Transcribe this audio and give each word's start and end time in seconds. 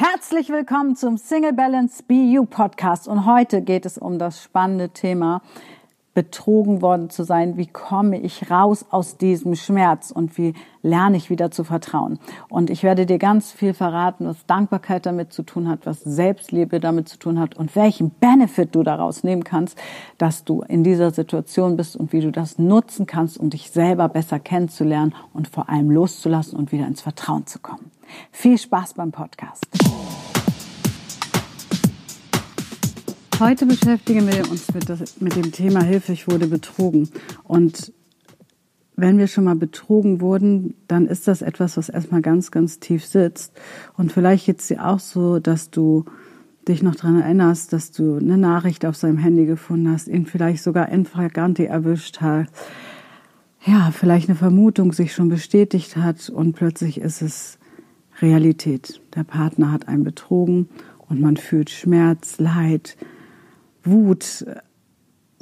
Herzlich 0.00 0.48
willkommen 0.48 0.94
zum 0.94 1.16
Single 1.16 1.54
Balance 1.54 2.04
BU 2.04 2.44
Podcast. 2.44 3.08
Und 3.08 3.26
heute 3.26 3.62
geht 3.62 3.84
es 3.84 3.98
um 3.98 4.20
das 4.20 4.40
spannende 4.40 4.90
Thema 4.90 5.42
betrogen 6.18 6.82
worden 6.82 7.10
zu 7.10 7.22
sein. 7.22 7.56
Wie 7.56 7.68
komme 7.68 8.18
ich 8.18 8.50
raus 8.50 8.84
aus 8.90 9.18
diesem 9.18 9.54
Schmerz 9.54 10.10
und 10.10 10.36
wie 10.36 10.52
lerne 10.82 11.16
ich 11.16 11.30
wieder 11.30 11.52
zu 11.52 11.62
vertrauen? 11.62 12.18
Und 12.48 12.70
ich 12.70 12.82
werde 12.82 13.06
dir 13.06 13.18
ganz 13.18 13.52
viel 13.52 13.72
verraten, 13.72 14.26
was 14.26 14.44
Dankbarkeit 14.46 15.06
damit 15.06 15.32
zu 15.32 15.44
tun 15.44 15.68
hat, 15.68 15.86
was 15.86 16.00
Selbstliebe 16.00 16.80
damit 16.80 17.08
zu 17.08 17.20
tun 17.20 17.38
hat 17.38 17.56
und 17.56 17.76
welchen 17.76 18.10
Benefit 18.10 18.74
du 18.74 18.82
daraus 18.82 19.22
nehmen 19.22 19.44
kannst, 19.44 19.78
dass 20.18 20.42
du 20.42 20.62
in 20.62 20.82
dieser 20.82 21.12
Situation 21.12 21.76
bist 21.76 21.94
und 21.94 22.12
wie 22.12 22.20
du 22.20 22.32
das 22.32 22.58
nutzen 22.58 23.06
kannst, 23.06 23.38
um 23.38 23.50
dich 23.50 23.70
selber 23.70 24.08
besser 24.08 24.40
kennenzulernen 24.40 25.14
und 25.32 25.46
vor 25.46 25.68
allem 25.68 25.88
loszulassen 25.88 26.58
und 26.58 26.72
wieder 26.72 26.88
ins 26.88 27.00
Vertrauen 27.00 27.46
zu 27.46 27.60
kommen. 27.60 27.92
Viel 28.32 28.58
Spaß 28.58 28.94
beim 28.94 29.12
Podcast. 29.12 29.68
Heute 33.40 33.66
beschäftigen 33.66 34.26
wir 34.26 34.50
uns 34.50 34.74
mit, 34.74 34.88
das, 34.88 35.20
mit 35.20 35.36
dem 35.36 35.52
Thema 35.52 35.84
Hilfe, 35.84 36.12
ich 36.12 36.26
wurde 36.26 36.48
betrogen. 36.48 37.08
Und 37.44 37.92
wenn 38.96 39.16
wir 39.16 39.28
schon 39.28 39.44
mal 39.44 39.54
betrogen 39.54 40.20
wurden, 40.20 40.74
dann 40.88 41.06
ist 41.06 41.28
das 41.28 41.40
etwas, 41.40 41.76
was 41.76 41.88
erstmal 41.88 42.20
ganz, 42.20 42.50
ganz 42.50 42.80
tief 42.80 43.06
sitzt. 43.06 43.52
Und 43.96 44.10
vielleicht 44.10 44.46
geht 44.46 44.58
es 44.58 44.66
dir 44.66 44.84
auch 44.84 44.98
so, 44.98 45.38
dass 45.38 45.70
du 45.70 46.04
dich 46.66 46.82
noch 46.82 46.96
daran 46.96 47.20
erinnerst, 47.20 47.72
dass 47.72 47.92
du 47.92 48.16
eine 48.16 48.36
Nachricht 48.36 48.84
auf 48.84 48.96
seinem 48.96 49.18
Handy 49.18 49.46
gefunden 49.46 49.92
hast, 49.92 50.08
ihn 50.08 50.26
vielleicht 50.26 50.64
sogar 50.64 50.88
in 50.88 51.04
Fraganti 51.04 51.64
erwischt 51.64 52.20
hast. 52.20 52.50
Ja, 53.64 53.92
vielleicht 53.92 54.28
eine 54.28 54.36
Vermutung 54.36 54.92
sich 54.92 55.14
schon 55.14 55.28
bestätigt 55.28 55.96
hat 55.96 56.28
und 56.28 56.54
plötzlich 56.54 57.00
ist 57.00 57.22
es 57.22 57.60
Realität. 58.20 59.00
Der 59.14 59.22
Partner 59.22 59.70
hat 59.70 59.86
einen 59.86 60.02
betrogen 60.02 60.68
und 61.08 61.20
man 61.20 61.36
fühlt 61.36 61.70
Schmerz, 61.70 62.38
Leid, 62.38 62.96
Wut, 63.90 64.46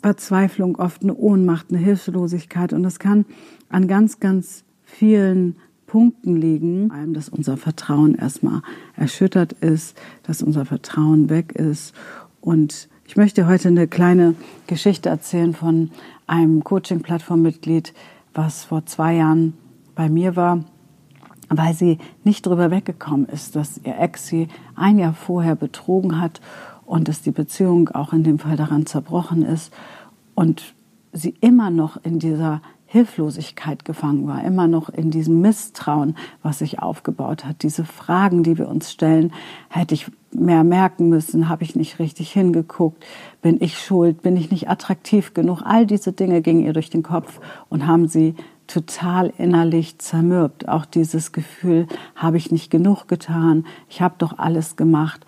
Verzweiflung, 0.02 0.76
oft 0.76 1.02
eine 1.02 1.14
Ohnmacht, 1.14 1.66
eine 1.70 1.78
Hilflosigkeit. 1.78 2.72
Und 2.72 2.82
das 2.82 2.98
kann 2.98 3.24
an 3.68 3.88
ganz, 3.88 4.20
ganz 4.20 4.64
vielen 4.82 5.56
Punkten 5.86 6.36
liegen. 6.36 6.88
Vor 6.88 6.96
allem, 6.96 7.14
dass 7.14 7.28
unser 7.28 7.56
Vertrauen 7.56 8.14
erstmal 8.14 8.62
erschüttert 8.96 9.52
ist, 9.54 9.96
dass 10.22 10.42
unser 10.42 10.64
Vertrauen 10.64 11.30
weg 11.30 11.52
ist. 11.52 11.94
Und 12.40 12.88
ich 13.06 13.16
möchte 13.16 13.46
heute 13.46 13.68
eine 13.68 13.88
kleine 13.88 14.34
Geschichte 14.66 15.08
erzählen 15.08 15.54
von 15.54 15.90
einem 16.26 16.62
Coaching-Plattform-Mitglied, 16.64 17.94
was 18.34 18.64
vor 18.64 18.84
zwei 18.86 19.14
Jahren 19.14 19.54
bei 19.94 20.08
mir 20.08 20.36
war, 20.36 20.64
weil 21.48 21.74
sie 21.74 21.98
nicht 22.24 22.46
drüber 22.46 22.70
weggekommen 22.70 23.26
ist, 23.26 23.56
dass 23.56 23.80
ihr 23.84 23.98
Ex 23.98 24.26
sie 24.26 24.48
ein 24.74 24.98
Jahr 24.98 25.14
vorher 25.14 25.54
betrogen 25.54 26.20
hat 26.20 26.40
und 26.86 27.08
dass 27.08 27.22
die 27.22 27.32
Beziehung 27.32 27.90
auch 27.90 28.12
in 28.12 28.22
dem 28.22 28.38
Fall 28.38 28.56
daran 28.56 28.86
zerbrochen 28.86 29.42
ist 29.42 29.72
und 30.34 30.74
sie 31.12 31.34
immer 31.40 31.70
noch 31.70 31.98
in 32.02 32.18
dieser 32.18 32.60
Hilflosigkeit 32.88 33.84
gefangen 33.84 34.28
war, 34.28 34.44
immer 34.44 34.68
noch 34.68 34.88
in 34.88 35.10
diesem 35.10 35.40
Misstrauen, 35.40 36.16
was 36.42 36.60
sich 36.60 36.78
aufgebaut 36.78 37.44
hat. 37.44 37.62
Diese 37.62 37.84
Fragen, 37.84 38.44
die 38.44 38.58
wir 38.58 38.68
uns 38.68 38.92
stellen, 38.92 39.32
hätte 39.68 39.94
ich 39.94 40.06
mehr 40.30 40.62
merken 40.62 41.08
müssen, 41.08 41.48
habe 41.48 41.64
ich 41.64 41.74
nicht 41.74 41.98
richtig 41.98 42.30
hingeguckt, 42.32 43.04
bin 43.42 43.60
ich 43.60 43.78
schuld, 43.78 44.22
bin 44.22 44.36
ich 44.36 44.50
nicht 44.50 44.68
attraktiv 44.68 45.34
genug. 45.34 45.62
All 45.64 45.84
diese 45.84 46.12
Dinge 46.12 46.42
gingen 46.42 46.64
ihr 46.64 46.72
durch 46.72 46.90
den 46.90 47.02
Kopf 47.02 47.40
und 47.68 47.86
haben 47.86 48.06
sie 48.06 48.36
total 48.68 49.32
innerlich 49.36 49.98
zermürbt. 49.98 50.68
Auch 50.68 50.84
dieses 50.86 51.32
Gefühl, 51.32 51.86
habe 52.14 52.36
ich 52.36 52.52
nicht 52.52 52.70
genug 52.70 53.08
getan, 53.08 53.66
ich 53.88 54.00
habe 54.00 54.14
doch 54.18 54.38
alles 54.38 54.76
gemacht. 54.76 55.26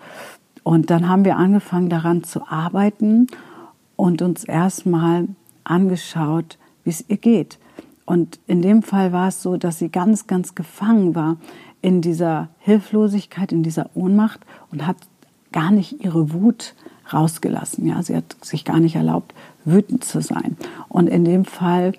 Und 0.69 0.91
dann 0.91 1.09
haben 1.09 1.25
wir 1.25 1.35
angefangen 1.37 1.89
daran 1.89 2.23
zu 2.23 2.47
arbeiten 2.47 3.25
und 3.95 4.21
uns 4.21 4.43
erstmal 4.43 5.27
angeschaut, 5.63 6.59
wie 6.83 6.91
es 6.91 7.03
ihr 7.07 7.17
geht. 7.17 7.57
Und 8.05 8.39
in 8.45 8.61
dem 8.61 8.83
Fall 8.83 9.11
war 9.11 9.29
es 9.29 9.41
so, 9.41 9.57
dass 9.57 9.79
sie 9.79 9.89
ganz, 9.89 10.27
ganz 10.27 10.53
gefangen 10.53 11.15
war 11.15 11.37
in 11.81 12.01
dieser 12.01 12.49
Hilflosigkeit, 12.59 13.51
in 13.51 13.63
dieser 13.63 13.89
Ohnmacht 13.95 14.41
und 14.71 14.85
hat 14.85 14.97
gar 15.51 15.71
nicht 15.71 16.05
ihre 16.05 16.33
Wut 16.33 16.75
rausgelassen. 17.11 17.87
Ja, 17.87 18.03
sie 18.03 18.15
hat 18.15 18.35
sich 18.43 18.63
gar 18.63 18.79
nicht 18.79 18.95
erlaubt, 18.95 19.33
wütend 19.65 20.03
zu 20.03 20.21
sein. 20.21 20.55
Und 20.87 21.07
in 21.07 21.25
dem 21.25 21.45
Fall 21.45 21.93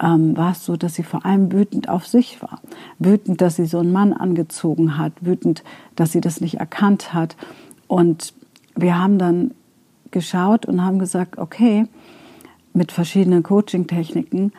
ähm, 0.00 0.36
war 0.36 0.52
es 0.52 0.64
so, 0.64 0.76
dass 0.76 0.94
sie 0.94 1.02
vor 1.02 1.26
allem 1.26 1.50
wütend 1.50 1.88
auf 1.88 2.06
sich 2.06 2.40
war. 2.40 2.60
Wütend, 3.00 3.40
dass 3.40 3.56
sie 3.56 3.66
so 3.66 3.80
einen 3.80 3.90
Mann 3.90 4.12
angezogen 4.12 4.96
hat. 4.96 5.12
Wütend, 5.22 5.64
dass 5.96 6.12
sie 6.12 6.20
das 6.20 6.40
nicht 6.40 6.60
erkannt 6.60 7.12
hat. 7.12 7.34
Und 7.92 8.32
wir 8.74 8.98
haben 8.98 9.18
dann 9.18 9.50
geschaut 10.12 10.64
und 10.64 10.82
haben 10.82 10.98
gesagt, 10.98 11.36
okay, 11.36 11.84
mit 12.72 12.90
verschiedenen 12.90 13.42
Coaching-Techniken, 13.42 14.52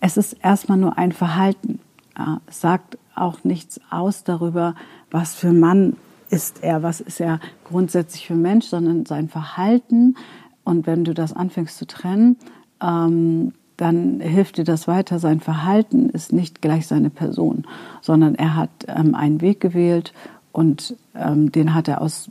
es 0.00 0.18
ist 0.18 0.34
erstmal 0.34 0.76
nur 0.76 0.98
ein 0.98 1.12
Verhalten. 1.12 1.80
Ja, 2.14 2.42
es 2.46 2.60
sagt 2.60 2.98
auch 3.14 3.42
nichts 3.42 3.80
aus 3.88 4.22
darüber, 4.24 4.74
was 5.10 5.34
für 5.34 5.48
ein 5.48 5.60
Mann 5.60 5.96
ist 6.28 6.62
er, 6.62 6.82
was 6.82 7.00
ist 7.00 7.20
er 7.20 7.40
grundsätzlich 7.64 8.26
für 8.26 8.34
ein 8.34 8.42
Mensch, 8.42 8.66
sondern 8.66 9.06
sein 9.06 9.30
Verhalten. 9.30 10.16
Und 10.62 10.86
wenn 10.86 11.04
du 11.04 11.14
das 11.14 11.32
anfängst 11.32 11.78
zu 11.78 11.86
trennen, 11.86 12.36
ähm, 12.82 13.54
dann 13.78 14.20
hilft 14.20 14.58
dir 14.58 14.64
das 14.64 14.86
weiter. 14.86 15.18
Sein 15.18 15.40
Verhalten 15.40 16.10
ist 16.10 16.34
nicht 16.34 16.60
gleich 16.60 16.86
seine 16.86 17.08
Person, 17.08 17.64
sondern 18.02 18.34
er 18.34 18.56
hat 18.56 18.84
ähm, 18.88 19.14
einen 19.14 19.40
Weg 19.40 19.60
gewählt 19.60 20.12
und 20.52 20.96
ähm, 21.14 21.50
den 21.50 21.72
hat 21.72 21.88
er 21.88 22.02
aus 22.02 22.30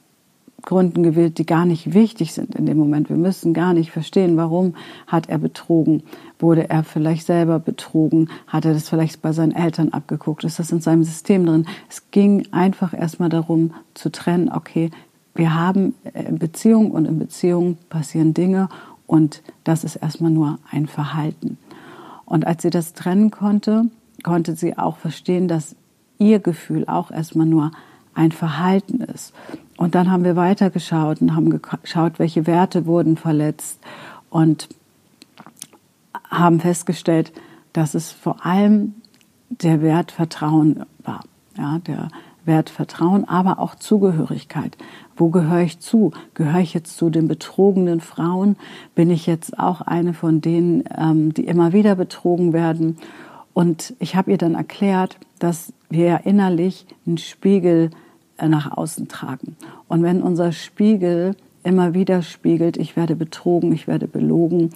Gründen 0.64 1.04
gewählt, 1.04 1.38
die 1.38 1.46
gar 1.46 1.66
nicht 1.66 1.94
wichtig 1.94 2.34
sind 2.34 2.56
in 2.56 2.66
dem 2.66 2.78
Moment. 2.78 3.10
Wir 3.10 3.18
müssen 3.18 3.54
gar 3.54 3.74
nicht 3.74 3.92
verstehen, 3.92 4.38
warum 4.38 4.76
hat 5.08 5.30
er 5.30 5.38
betrogen. 5.38 6.04
Wurde 6.40 6.70
er 6.70 6.84
vielleicht 6.84 7.26
selber 7.26 7.60
betrogen? 7.60 8.30
Hat 8.48 8.66
er 8.66 8.74
das 8.74 8.90
vielleicht 8.90 9.22
bei 9.22 9.34
seinen 9.34 9.52
Eltern 9.52 9.90
abgeguckt? 9.90 10.44
Ist 10.44 10.60
das 10.60 10.72
in 10.72 10.82
seinem 10.82 11.04
System 11.04 11.46
drin? 11.46 11.68
Es 11.90 12.10
ging 12.12 12.48
einfach 12.52 12.94
erstmal 12.94 13.30
darum 13.30 13.74
zu 13.94 14.12
trennen, 14.12 14.50
okay, 14.50 14.90
wir 15.36 15.54
haben 15.54 15.96
äh, 16.14 16.32
Beziehung 16.32 16.92
und 16.92 17.06
in 17.06 17.20
Beziehung 17.20 17.78
passieren 17.90 18.34
Dinge 18.34 18.70
und 19.08 19.42
das 19.64 19.84
ist 19.84 19.98
erstmal 19.98 20.32
nur 20.32 20.60
ein 20.72 20.88
Verhalten. 20.88 21.58
Und 22.26 22.48
als 22.48 22.62
sie 22.62 22.70
das 22.70 22.94
trennen 22.94 23.32
konnte, 23.32 23.90
konnte 24.24 24.56
sie 24.56 24.78
auch 24.78 24.98
verstehen, 24.98 25.48
dass 25.48 25.76
ihr 26.20 26.40
Gefühl 26.40 26.86
auch 26.88 27.12
erstmal 27.12 27.46
nur 27.46 27.72
ein 28.16 28.32
Verhalten 28.32 29.02
ist. 29.02 29.34
Und 29.84 29.96
dann 29.96 30.10
haben 30.10 30.24
wir 30.24 30.38
weitergeschaut 30.38 31.20
und 31.20 31.36
haben 31.36 31.62
geschaut, 31.62 32.18
welche 32.18 32.48
Werte 32.48 32.86
wurden 32.86 33.18
verletzt 33.18 33.82
und 34.30 34.70
haben 36.30 36.62
festgestellt, 36.62 37.34
dass 37.74 37.94
es 37.94 38.10
vor 38.10 38.46
allem 38.46 38.94
der 39.50 39.82
Wert 39.82 40.14
Vertrauen 40.14 40.86
war. 41.00 41.20
Ja, 41.58 41.80
der 41.80 42.08
Wert 42.46 42.70
Vertrauen, 42.70 43.28
aber 43.28 43.60
auch 43.60 43.76
Zugehörigkeit. 43.76 44.78
Wo 45.18 45.32
gehöre 45.32 45.64
ich 45.64 45.80
zu? 45.80 46.14
Gehöre 46.34 46.62
ich 46.62 46.74
jetzt 46.74 46.96
zu 46.96 47.10
den 47.10 47.28
betrogenen 47.28 48.00
Frauen? 48.00 48.56
Bin 48.96 49.10
ich 49.10 49.28
jetzt 49.28 49.60
auch 49.60 49.82
eine 49.82 50.14
von 50.14 50.40
denen, 50.40 50.86
ähm, 50.98 51.34
die 51.34 51.44
immer 51.44 51.74
wieder 51.74 51.96
betrogen 51.96 52.54
werden? 52.54 53.00
Und 53.54 53.96
ich 54.00 54.16
habe 54.16 54.32
ihr 54.32 54.38
dann 54.38 54.56
erklärt, 54.56 55.18
dass 55.40 55.74
wir 55.90 56.06
ja 56.06 56.16
innerlich 56.16 56.86
einen 57.06 57.18
Spiegel 57.18 57.90
nach 58.42 58.76
außen 58.76 59.08
tragen. 59.08 59.56
Und 59.88 60.04
wenn 60.04 60.22
unser 60.22 60.52
Spiegel 60.52 61.36
immer 61.64 61.94
wieder 61.94 62.22
spiegelt, 62.22 62.78
ich 62.78 62.96
werde 62.96 63.16
betrogen, 63.16 63.72
ich 63.72 63.88
werde 63.88 64.08
belogen, 64.08 64.72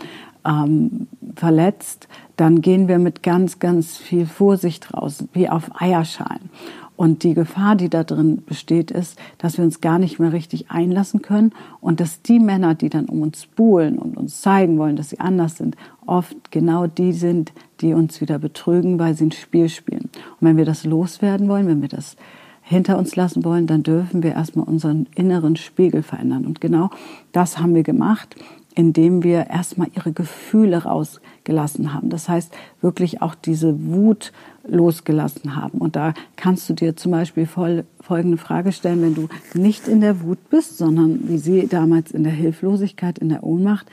ähm, 0.45 1.07
verletzt, 1.35 2.07
dann 2.37 2.61
gehen 2.61 2.87
wir 2.87 2.99
mit 2.99 3.23
ganz, 3.23 3.59
ganz 3.59 3.97
viel 3.97 4.25
Vorsicht 4.25 4.93
raus, 4.93 5.25
wie 5.33 5.49
auf 5.49 5.69
Eierschalen. 5.81 6.49
Und 6.95 7.21
die 7.21 7.35
Gefahr, 7.35 7.75
die 7.75 7.89
da 7.89 8.03
drin 8.03 8.41
besteht, 8.43 8.89
ist, 8.89 9.19
dass 9.37 9.57
wir 9.59 9.63
uns 9.63 9.81
gar 9.81 9.99
nicht 9.99 10.17
mehr 10.17 10.33
richtig 10.33 10.71
einlassen 10.71 11.21
können 11.21 11.53
und 11.79 11.99
dass 11.99 12.23
die 12.23 12.39
Männer, 12.39 12.73
die 12.73 12.89
dann 12.89 13.05
um 13.05 13.21
uns 13.21 13.45
buhlen 13.45 13.99
und 13.99 14.17
uns 14.17 14.41
zeigen 14.41 14.79
wollen, 14.79 14.95
dass 14.95 15.11
sie 15.11 15.19
anders 15.19 15.57
sind, 15.57 15.77
oft 16.07 16.51
genau 16.51 16.87
die 16.87 17.13
sind, 17.13 17.53
die 17.81 17.93
uns 17.93 18.19
wieder 18.19 18.39
betrügen, 18.39 18.97
weil 18.97 19.13
sie 19.13 19.25
ein 19.25 19.31
Spiel 19.31 19.69
spielen. 19.69 20.09
Und 20.39 20.47
wenn 20.47 20.57
wir 20.57 20.65
das 20.65 20.85
loswerden 20.85 21.47
wollen, 21.47 21.67
wenn 21.67 21.83
wir 21.83 21.89
das 21.89 22.17
hinter 22.67 22.97
uns 22.97 23.15
lassen 23.15 23.45
wollen, 23.45 23.65
dann 23.65 23.83
dürfen 23.83 24.23
wir 24.23 24.33
erstmal 24.33 24.67
unseren 24.67 25.07
inneren 25.15 25.55
Spiegel 25.55 26.03
verändern. 26.03 26.45
Und 26.45 26.59
genau 26.59 26.89
das 27.31 27.59
haben 27.59 27.73
wir 27.75 27.83
gemacht, 27.83 28.35
indem 28.75 29.23
wir 29.23 29.47
erstmal 29.49 29.87
ihre 29.95 30.11
Gefühle 30.11 30.83
rausgelassen 30.83 31.93
haben. 31.93 32.09
Das 32.09 32.29
heißt, 32.29 32.53
wirklich 32.81 33.21
auch 33.21 33.35
diese 33.35 33.87
Wut 33.87 34.33
losgelassen 34.67 35.55
haben. 35.55 35.79
Und 35.79 35.95
da 35.95 36.13
kannst 36.35 36.69
du 36.69 36.73
dir 36.73 36.95
zum 36.95 37.13
Beispiel 37.13 37.47
folgende 37.47 38.37
Frage 38.37 38.71
stellen, 38.71 39.01
wenn 39.01 39.15
du 39.15 39.29
nicht 39.53 39.87
in 39.87 40.01
der 40.01 40.21
Wut 40.21 40.49
bist, 40.49 40.77
sondern 40.77 41.27
wie 41.27 41.37
sie 41.37 41.67
damals 41.67 42.11
in 42.11 42.23
der 42.23 42.33
Hilflosigkeit, 42.33 43.17
in 43.17 43.29
der 43.29 43.43
Ohnmacht. 43.43 43.87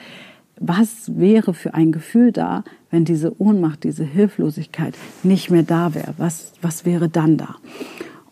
Was 0.61 1.19
wäre 1.19 1.55
für 1.55 1.75
ein 1.75 1.91
Gefühl 1.91 2.31
da, 2.31 2.63
wenn 2.91 3.05
diese 3.05 3.41
Ohnmacht, 3.41 3.85
diese 3.85 4.05
Hilflosigkeit 4.05 4.95
nicht 5.23 5.51
mehr 5.51 5.63
da 5.63 5.95
wäre? 5.95 6.15
Was, 6.19 6.53
was 6.61 6.85
wäre 6.85 7.09
dann 7.09 7.37
da? 7.37 7.57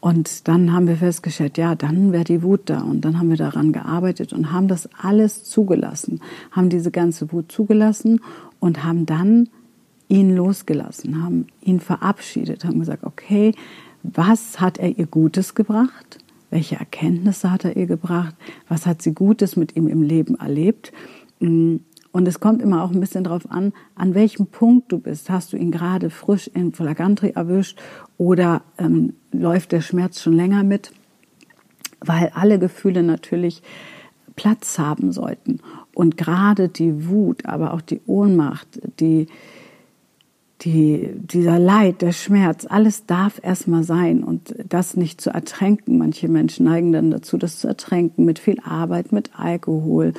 Und 0.02 0.49
dann 0.49 0.72
haben 0.72 0.88
wir 0.88 0.96
festgestellt, 0.96 1.56
ja, 1.58 1.76
dann 1.76 2.10
wäre 2.10 2.25
die 2.25 2.43
Wut 2.43 2.62
da. 2.64 2.81
Und 2.81 3.02
dann 3.02 3.20
haben 3.20 3.31
wir 3.31 3.37
daran 3.37 3.72
gearbeitet 3.72 4.32
und 4.32 4.50
haben 4.50 4.66
das 4.66 4.88
alles 5.00 5.44
zugelassen, 5.44 6.20
haben 6.50 6.70
diese 6.70 6.90
ganze 6.90 7.31
Wut 7.31 7.52
zugelassen 7.52 8.20
und 8.58 8.82
haben 8.82 9.06
dann 9.06 9.49
ihn 10.08 10.34
losgelassen, 10.34 11.22
haben 11.22 11.46
ihn 11.60 11.78
verabschiedet, 11.78 12.64
haben 12.64 12.81
gesagt, 12.81 13.04
okay, 13.04 13.54
was 14.02 14.60
hat 14.60 14.78
er 14.78 14.99
ihr 14.99 15.06
Gutes 15.06 15.54
gebracht? 15.54 16.19
Welche 16.50 16.75
Erkenntnisse 16.75 17.52
hat 17.52 17.64
er 17.64 17.76
ihr 17.76 17.87
gebracht? 17.87 18.34
Was 18.66 18.87
hat 18.87 19.02
sie 19.02 19.14
Gutes 19.14 19.54
mit 19.54 19.76
ihm 19.76 19.87
im 19.87 20.02
Leben 20.02 20.34
erlebt? 20.34 20.93
Und 22.12 22.29
es 22.29 22.41
kommt 22.41 22.61
immer 22.61 22.85
auch 22.85 22.91
ein 22.91 23.00
bisschen 23.00 23.25
darauf 23.25 23.50
an, 23.50 23.73
an 23.94 24.14
welchem 24.14 24.47
Punkt 24.47 24.93
du 24.93 24.99
bist. 24.99 25.31
Hast 25.31 25.53
du 25.53 25.56
ihn 25.56 25.70
gerade 25.70 26.11
frisch 26.11 26.47
in 26.47 26.73
Flagantri 26.73 27.31
erwischt 27.31 27.81
oder 28.19 28.62
ähm, 28.79 29.14
läuft 29.32 29.73
der 29.73 29.81
Schmerz 29.81 30.20
schon 30.20 30.35
länger 30.35 30.62
mit? 30.62 30.93
Weil 32.00 32.31
alle 32.35 32.59
Gefühle 32.59 33.03
natürlich 33.03 33.62
Platz 34.37 34.79
haben 34.79 35.12
sollten. 35.12 35.61
Und 35.94 36.17
gerade 36.17 36.69
die 36.69 37.09
Wut, 37.09 37.47
aber 37.47 37.73
auch 37.73 37.81
die 37.81 38.00
Ohnmacht, 38.06 38.81
die, 39.00 39.26
die, 40.62 41.11
dieser 41.14 41.59
Leid, 41.59 42.03
der 42.03 42.12
Schmerz, 42.12 42.67
alles 42.69 43.06
darf 43.06 43.41
erstmal 43.43 43.85
sein 43.85 44.23
und 44.23 44.55
das 44.69 44.97
nicht 44.97 45.20
zu 45.20 45.31
ertränken. 45.31 45.99
Manche 45.99 46.29
Menschen 46.29 46.67
neigen 46.67 46.93
dann 46.93 47.11
dazu, 47.11 47.37
das 47.37 47.59
zu 47.59 47.69
ertränken 47.69 48.25
mit 48.25 48.38
viel 48.38 48.61
Arbeit, 48.61 49.12
mit 49.12 49.38
Alkohol, 49.38 50.12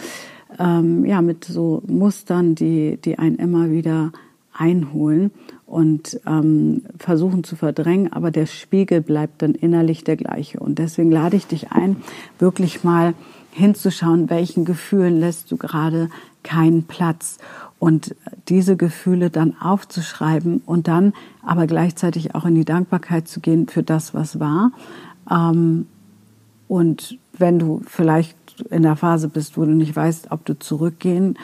ähm, 0.59 1.05
ja, 1.05 1.21
mit 1.21 1.45
so 1.45 1.81
Mustern, 1.87 2.55
die, 2.55 2.97
die 2.97 3.19
einen 3.19 3.37
immer 3.37 3.71
wieder 3.71 4.11
einholen 4.53 5.31
und 5.65 6.19
ähm, 6.27 6.83
versuchen 6.99 7.43
zu 7.43 7.55
verdrängen, 7.55 8.13
aber 8.13 8.29
der 8.29 8.45
Spiegel 8.45 9.01
bleibt 9.01 9.41
dann 9.41 9.55
innerlich 9.55 10.03
der 10.03 10.15
gleiche. 10.15 10.59
Und 10.59 10.77
deswegen 10.77 11.11
lade 11.11 11.35
ich 11.35 11.47
dich 11.47 11.71
ein, 11.71 11.97
wirklich 12.37 12.83
mal 12.83 13.15
hinzuschauen, 13.51 14.29
welchen 14.29 14.65
Gefühlen 14.65 15.19
lässt 15.19 15.51
du 15.51 15.57
gerade 15.57 16.09
keinen 16.43 16.83
Platz 16.83 17.37
und 17.79 18.15
diese 18.49 18.77
Gefühle 18.77 19.29
dann 19.29 19.55
aufzuschreiben 19.59 20.61
und 20.65 20.87
dann 20.87 21.13
aber 21.41 21.67
gleichzeitig 21.67 22.35
auch 22.35 22.45
in 22.45 22.55
die 22.55 22.65
Dankbarkeit 22.65 23.27
zu 23.27 23.39
gehen 23.39 23.67
für 23.67 23.83
das, 23.83 24.13
was 24.13 24.39
war. 24.39 24.71
Ähm, 25.29 25.87
und 26.67 27.17
wenn 27.37 27.59
du 27.59 27.81
vielleicht 27.85 28.37
in 28.69 28.83
der 28.83 28.95
Phase 28.95 29.27
bist, 29.27 29.57
wo 29.57 29.65
du 29.65 29.71
nicht 29.71 29.95
weißt, 29.95 30.31
ob 30.31 30.45
du 30.45 30.57
zurückgehen 30.57 31.37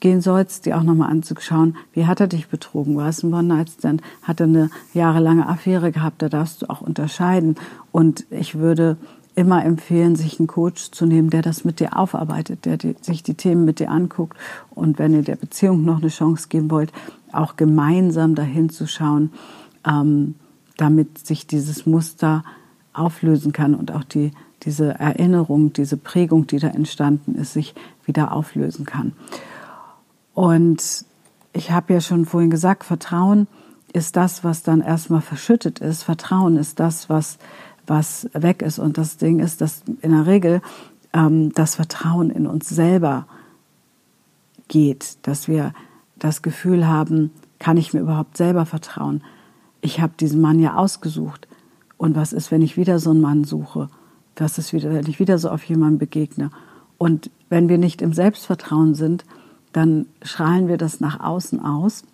gehen 0.00 0.20
sollst, 0.20 0.66
dir 0.66 0.78
auch 0.78 0.82
nochmal 0.82 1.10
anzuschauen, 1.10 1.76
wie 1.92 2.06
hat 2.06 2.20
er 2.20 2.28
dich 2.28 2.48
betrogen? 2.48 2.96
War 2.96 3.08
es 3.08 3.22
ein 3.22 3.34
One-Night-Stand? 3.34 4.02
Hat 4.22 4.40
er 4.40 4.46
eine 4.46 4.70
jahrelange 4.92 5.48
Affäre 5.48 5.90
gehabt? 5.90 6.22
Da 6.22 6.28
darfst 6.28 6.62
du 6.62 6.70
auch 6.70 6.80
unterscheiden. 6.80 7.56
Und 7.90 8.24
ich 8.30 8.54
würde 8.54 8.96
immer 9.34 9.64
empfehlen, 9.64 10.14
sich 10.14 10.38
einen 10.38 10.46
Coach 10.46 10.92
zu 10.92 11.06
nehmen, 11.06 11.30
der 11.30 11.42
das 11.42 11.64
mit 11.64 11.80
dir 11.80 11.96
aufarbeitet, 11.96 12.64
der 12.64 12.76
die, 12.76 12.94
sich 13.00 13.22
die 13.22 13.34
Themen 13.34 13.64
mit 13.64 13.80
dir 13.80 13.90
anguckt 13.90 14.36
und 14.70 14.98
wenn 15.00 15.12
ihr 15.12 15.22
der 15.22 15.34
Beziehung 15.34 15.84
noch 15.84 15.98
eine 15.98 16.08
Chance 16.08 16.46
geben 16.48 16.70
wollt, 16.70 16.92
auch 17.32 17.56
gemeinsam 17.56 18.36
dahin 18.36 18.70
zu 18.70 18.86
schauen, 18.86 19.32
ähm, 19.84 20.36
damit 20.76 21.26
sich 21.26 21.48
dieses 21.48 21.84
Muster 21.84 22.44
auflösen 22.92 23.52
kann 23.52 23.74
und 23.74 23.90
auch 23.90 24.04
die 24.04 24.30
diese 24.64 24.94
Erinnerung, 24.94 25.72
diese 25.72 25.96
Prägung, 25.96 26.46
die 26.46 26.58
da 26.58 26.68
entstanden 26.68 27.34
ist, 27.34 27.52
sich 27.52 27.74
wieder 28.04 28.32
auflösen 28.32 28.84
kann. 28.84 29.12
Und 30.34 31.04
ich 31.52 31.70
habe 31.70 31.94
ja 31.94 32.00
schon 32.00 32.26
vorhin 32.26 32.50
gesagt, 32.50 32.84
Vertrauen 32.84 33.46
ist 33.92 34.16
das, 34.16 34.42
was 34.42 34.62
dann 34.62 34.80
erstmal 34.80 35.20
verschüttet 35.20 35.78
ist. 35.78 36.02
Vertrauen 36.02 36.56
ist 36.56 36.80
das, 36.80 37.08
was, 37.08 37.38
was 37.86 38.28
weg 38.32 38.60
ist. 38.62 38.78
Und 38.78 38.98
das 38.98 39.16
Ding 39.16 39.38
ist, 39.38 39.60
dass 39.60 39.82
in 40.02 40.10
der 40.10 40.26
Regel 40.26 40.60
ähm, 41.12 41.52
das 41.54 41.76
Vertrauen 41.76 42.30
in 42.30 42.46
uns 42.46 42.68
selber 42.68 43.26
geht, 44.66 45.18
dass 45.22 45.46
wir 45.46 45.72
das 46.18 46.42
Gefühl 46.42 46.86
haben, 46.86 47.30
kann 47.58 47.76
ich 47.76 47.94
mir 47.94 48.00
überhaupt 48.00 48.36
selber 48.36 48.66
vertrauen? 48.66 49.22
Ich 49.80 50.00
habe 50.00 50.14
diesen 50.18 50.40
Mann 50.40 50.58
ja 50.58 50.74
ausgesucht. 50.74 51.46
Und 51.96 52.16
was 52.16 52.32
ist, 52.32 52.50
wenn 52.50 52.62
ich 52.62 52.76
wieder 52.76 52.98
so 52.98 53.10
einen 53.10 53.20
Mann 53.20 53.44
suche? 53.44 53.88
Dass 54.34 54.58
es 54.58 54.72
wieder, 54.72 54.92
wenn 54.92 55.06
ich 55.06 55.20
wieder 55.20 55.38
so 55.38 55.50
auf 55.50 55.64
jemanden 55.64 55.98
begegne. 55.98 56.50
Und 56.98 57.30
wenn 57.48 57.68
wir 57.68 57.78
nicht 57.78 58.02
im 58.02 58.12
Selbstvertrauen 58.12 58.94
sind, 58.94 59.24
dann 59.72 60.06
strahlen 60.22 60.68
wir 60.68 60.76
das 60.76 61.00
nach 61.00 61.20
außen 61.20 61.64
aus. 61.64 62.04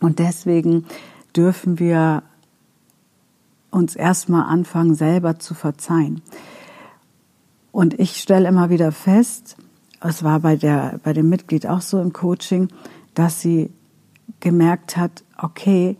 Und 0.00 0.18
deswegen 0.18 0.86
dürfen 1.34 1.78
wir 1.78 2.22
uns 3.70 3.96
erstmal 3.96 4.44
anfangen, 4.44 4.94
selber 4.94 5.38
zu 5.38 5.54
verzeihen. 5.54 6.22
Und 7.72 7.98
ich 7.98 8.16
stelle 8.16 8.48
immer 8.48 8.70
wieder 8.70 8.92
fest, 8.92 9.56
es 10.00 10.22
war 10.22 10.40
bei, 10.40 10.56
der, 10.56 11.00
bei 11.02 11.12
dem 11.12 11.28
Mitglied 11.28 11.66
auch 11.66 11.80
so 11.80 12.00
im 12.00 12.12
Coaching, 12.12 12.68
dass 13.14 13.40
sie 13.40 13.70
gemerkt 14.40 14.96
hat, 14.96 15.24
okay, 15.36 15.96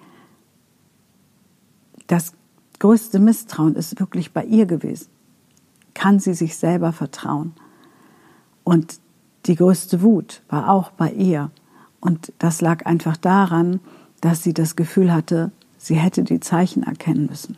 das 2.06 2.32
größte 2.78 3.18
Misstrauen 3.18 3.74
ist 3.74 3.98
wirklich 3.98 4.32
bei 4.32 4.44
ihr 4.44 4.66
gewesen 4.66 5.08
kann 5.98 6.20
sie 6.20 6.32
sich 6.32 6.56
selber 6.56 6.92
vertrauen. 6.92 7.54
Und 8.62 9.00
die 9.46 9.56
größte 9.56 10.00
Wut 10.00 10.42
war 10.48 10.70
auch 10.70 10.92
bei 10.92 11.10
ihr. 11.10 11.50
Und 11.98 12.32
das 12.38 12.60
lag 12.60 12.86
einfach 12.86 13.16
daran, 13.16 13.80
dass 14.20 14.44
sie 14.44 14.54
das 14.54 14.76
Gefühl 14.76 15.12
hatte, 15.12 15.50
sie 15.76 15.96
hätte 15.96 16.22
die 16.22 16.38
Zeichen 16.38 16.84
erkennen 16.84 17.26
müssen. 17.26 17.56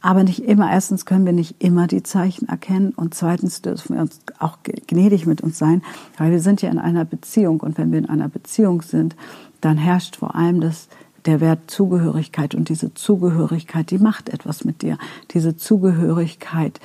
Aber 0.00 0.24
nicht 0.24 0.40
immer, 0.40 0.72
erstens 0.72 1.06
können 1.06 1.24
wir 1.24 1.32
nicht 1.32 1.62
immer 1.62 1.86
die 1.86 2.02
Zeichen 2.02 2.48
erkennen 2.48 2.90
und 2.90 3.14
zweitens 3.14 3.62
dürfen 3.62 3.94
wir 3.94 4.02
uns 4.02 4.18
auch 4.40 4.58
gnädig 4.64 5.24
mit 5.24 5.42
uns 5.42 5.58
sein, 5.58 5.82
weil 6.18 6.32
wir 6.32 6.40
sind 6.40 6.60
ja 6.60 6.70
in 6.70 6.80
einer 6.80 7.04
Beziehung 7.04 7.60
und 7.60 7.78
wenn 7.78 7.92
wir 7.92 8.00
in 8.00 8.10
einer 8.10 8.28
Beziehung 8.28 8.82
sind, 8.82 9.14
dann 9.60 9.78
herrscht 9.78 10.16
vor 10.16 10.34
allem 10.34 10.60
das 10.60 10.88
der 11.26 11.40
Wert 11.40 11.70
Zugehörigkeit 11.70 12.54
und 12.54 12.68
diese 12.68 12.94
Zugehörigkeit, 12.94 13.90
die 13.90 13.98
macht 13.98 14.28
etwas 14.28 14.64
mit 14.64 14.82
dir. 14.82 14.98
Diese 15.32 15.56
Zugehörigkeit, 15.56 16.80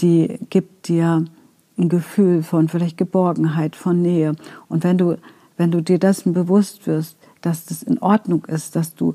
die 0.00 0.38
gibt 0.50 0.88
dir 0.88 1.24
ein 1.78 1.88
Gefühl 1.88 2.42
von 2.42 2.68
vielleicht 2.68 2.96
Geborgenheit, 2.96 3.76
von 3.76 4.02
Nähe. 4.02 4.34
Und 4.68 4.84
wenn 4.84 4.98
du, 4.98 5.18
wenn 5.56 5.70
du 5.70 5.82
dir 5.82 5.98
dessen 5.98 6.32
bewusst 6.32 6.86
wirst, 6.86 7.16
dass 7.40 7.66
das 7.66 7.82
in 7.82 7.98
Ordnung 7.98 8.44
ist, 8.46 8.76
dass 8.76 8.94
du, 8.94 9.14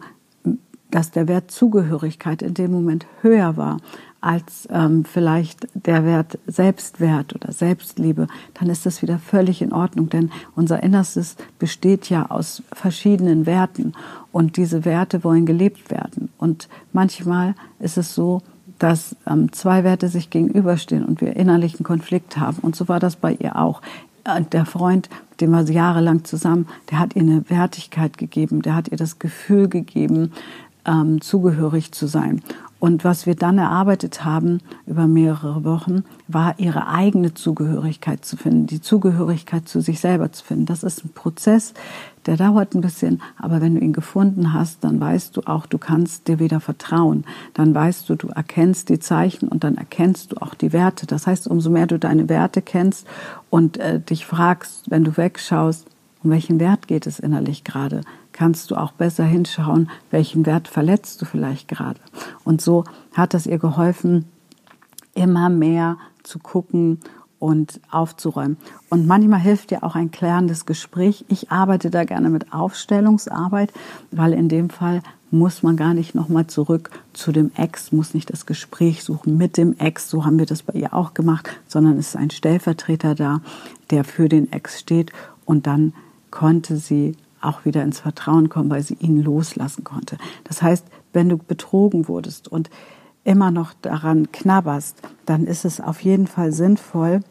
dass 0.90 1.12
der 1.12 1.28
Wert 1.28 1.52
Zugehörigkeit 1.52 2.42
in 2.42 2.54
dem 2.54 2.72
Moment 2.72 3.06
höher 3.22 3.58
war 3.58 3.78
als 4.22 4.68
ähm, 4.72 5.04
vielleicht 5.04 5.68
der 5.74 6.06
Wert 6.06 6.38
Selbstwert 6.46 7.34
oder 7.34 7.52
Selbstliebe, 7.52 8.28
dann 8.54 8.70
ist 8.70 8.86
das 8.86 9.02
wieder 9.02 9.18
völlig 9.18 9.64
in 9.64 9.74
Ordnung, 9.74 10.10
denn 10.10 10.32
unser 10.56 10.84
Innerstes 10.84 11.36
besteht 11.58 12.10
ja 12.10 12.30
aus 12.30 12.62
verschiedenen 12.72 13.48
Werten 13.48 13.94
und 14.32 14.58
diese 14.58 14.86
Werte 14.86 15.24
wollen 15.24 15.46
gelebt 15.46 15.92
werden. 15.92 16.30
Und 16.38 16.70
manchmal 16.94 17.56
ist 17.80 17.98
es 17.98 18.16
so, 18.16 18.42
dass 18.80 19.16
ähm, 19.28 19.52
zwei 19.52 19.84
Werte 19.84 20.10
sich 20.10 20.30
gegenüberstehen 20.30 21.06
und 21.06 21.22
wir 21.22 21.36
innerlichen 21.36 21.84
Konflikt 21.84 22.38
haben. 22.38 22.58
Und 22.62 22.76
so 22.76 22.88
war 22.88 23.00
das 23.00 23.16
bei 23.16 23.34
ihr 23.34 23.58
auch. 23.58 23.82
Der 24.52 24.66
Freund, 24.66 25.10
mit 25.32 25.42
dem 25.42 25.52
war 25.52 25.66
sie 25.66 25.74
jahrelang 25.74 26.24
zusammen, 26.24 26.68
der 26.90 27.00
hat 27.00 27.16
ihr 27.16 27.24
eine 27.24 27.50
Wertigkeit 27.50 28.18
gegeben, 28.18 28.62
der 28.62 28.76
hat 28.76 28.88
ihr 28.88 28.98
das 28.98 29.18
Gefühl 29.18 29.68
gegeben, 29.68 30.32
ähm, 30.86 31.22
zugehörig 31.22 31.92
zu 31.92 32.08
sein. 32.08 32.42
Und 32.82 33.04
was 33.04 33.28
wir 33.28 33.36
dann 33.36 33.60
erarbeitet 33.60 34.26
haben 34.26 34.58
über 34.88 35.06
mehrere 35.06 35.64
Wochen, 35.64 36.04
war 36.28 36.56
ihre 36.58 36.88
eigene 36.88 37.36
Zugehörigkeit 37.36 38.26
zu 38.26 38.38
finden, 38.38 38.66
die 38.66 38.82
Zugehörigkeit 38.82 39.70
zu 39.70 39.82
sich 39.82 40.00
selber 40.00 40.32
zu 40.32 40.44
finden. 40.44 40.66
Das 40.66 40.82
ist 40.82 41.06
ein 41.06 41.14
Prozess, 41.14 41.76
der 42.26 42.38
dauert 42.38 42.74
ein 42.74 42.82
bisschen, 42.82 43.22
aber 43.38 43.62
wenn 43.62 43.76
du 43.76 43.82
ihn 43.82 43.94
gefunden 43.94 44.52
hast, 44.52 44.84
dann 44.84 45.00
weißt 45.00 45.38
du 45.38 45.42
auch, 45.42 45.68
du 45.68 45.78
kannst 45.78 46.28
dir 46.28 46.40
wieder 46.40 46.60
vertrauen. 46.60 47.26
Dann 47.54 47.76
weißt 47.76 48.10
du, 48.10 48.16
du 48.16 48.30
erkennst 48.30 48.90
die 48.90 48.98
Zeichen 48.98 49.48
und 49.48 49.64
dann 49.64 49.78
erkennst 49.78 50.32
du 50.32 50.38
auch 50.38 50.56
die 50.56 50.74
Werte. 50.74 51.06
Das 51.06 51.28
heißt, 51.28 51.48
umso 51.48 51.70
mehr 51.70 51.86
du 51.86 52.00
deine 52.00 52.30
Werte 52.30 52.64
kennst 52.64 53.06
und 53.52 53.78
äh, 53.78 54.00
dich 54.00 54.26
fragst, 54.26 54.90
wenn 54.90 55.04
du 55.04 55.18
wegschaust, 55.18 55.86
um 56.24 56.32
welchen 56.32 56.60
Wert 56.60 56.88
geht 56.88 57.06
es 57.06 57.20
innerlich 57.20 57.64
gerade, 57.64 58.02
kannst 58.32 58.72
du 58.72 58.76
auch 58.76 58.92
besser 58.92 59.24
hinschauen, 59.24 59.90
welchen 60.10 60.48
Wert 60.48 60.68
verletzt 60.68 61.22
du 61.22 61.26
vielleicht 61.26 61.68
gerade. 61.68 62.00
Und 62.52 62.60
so 62.60 62.84
hat 63.14 63.34
es 63.34 63.48
ihr 63.48 63.60
geholfen, 63.60 64.26
immer 65.14 65.48
mehr 65.48 65.96
zu 66.22 66.38
gucken 66.38 67.00
und 67.40 67.80
aufzuräumen. 67.90 68.58
Und 68.90 69.08
manchmal 69.08 69.40
hilft 69.40 69.72
dir 69.72 69.86
auch 69.86 69.96
ein 69.96 70.12
klärendes 70.12 70.66
Gespräch. 70.66 71.24
Ich 71.30 71.50
arbeite 71.50 71.90
da 71.90 72.04
gerne 72.04 72.30
mit 72.30 72.52
Aufstellungsarbeit, 72.52 73.72
weil 74.12 74.34
in 74.34 74.50
dem 74.50 74.70
Fall 74.70 75.02
muss 75.30 75.64
man 75.64 75.78
gar 75.78 75.94
nicht 75.94 76.14
nochmal 76.14 76.48
zurück 76.48 76.90
zu 77.14 77.32
dem 77.32 77.52
Ex, 77.56 77.94
muss 77.94 78.14
nicht 78.14 78.30
das 78.30 78.46
Gespräch 78.46 79.06
suchen 79.06 79.38
mit 79.38 79.56
dem 79.56 79.78
Ex, 79.80 80.10
so 80.10 80.26
haben 80.26 80.38
wir 80.38 80.46
das 80.46 80.62
bei 80.62 80.74
ihr 80.74 80.94
auch 80.94 81.14
gemacht, 81.14 81.50
sondern 81.70 81.98
es 81.98 82.10
ist 82.10 82.16
ein 82.18 82.32
Stellvertreter 82.32 83.16
da, 83.16 83.40
der 83.92 84.04
für 84.04 84.28
den 84.28 84.52
Ex 84.52 84.78
steht 84.78 85.14
und 85.46 85.68
dann 85.68 85.94
konnte 86.32 86.76
sie 86.76 87.16
auch 87.40 87.64
wieder 87.64 87.82
ins 87.82 88.02
Vertrauen 88.02 88.50
kommen, 88.50 88.70
weil 88.70 88.84
sie 88.84 88.98
ihn 89.00 89.24
loslassen 89.24 89.86
konnte. 89.86 90.18
Das 90.44 90.62
heißt, 90.62 90.86
wenn 91.14 91.30
du 91.30 91.38
betrogen 91.38 92.08
wurdest 92.08 92.48
und 92.48 92.70
immer 93.24 93.52
noch 93.52 93.74
daran 93.82 94.32
knabberst, 94.32 94.98
dann 95.26 95.46
ist 95.46 95.66
es 95.66 95.80
auf 95.80 96.02
jeden 96.02 96.28
Fall 96.28 96.52
sinnvoll, 96.52 97.22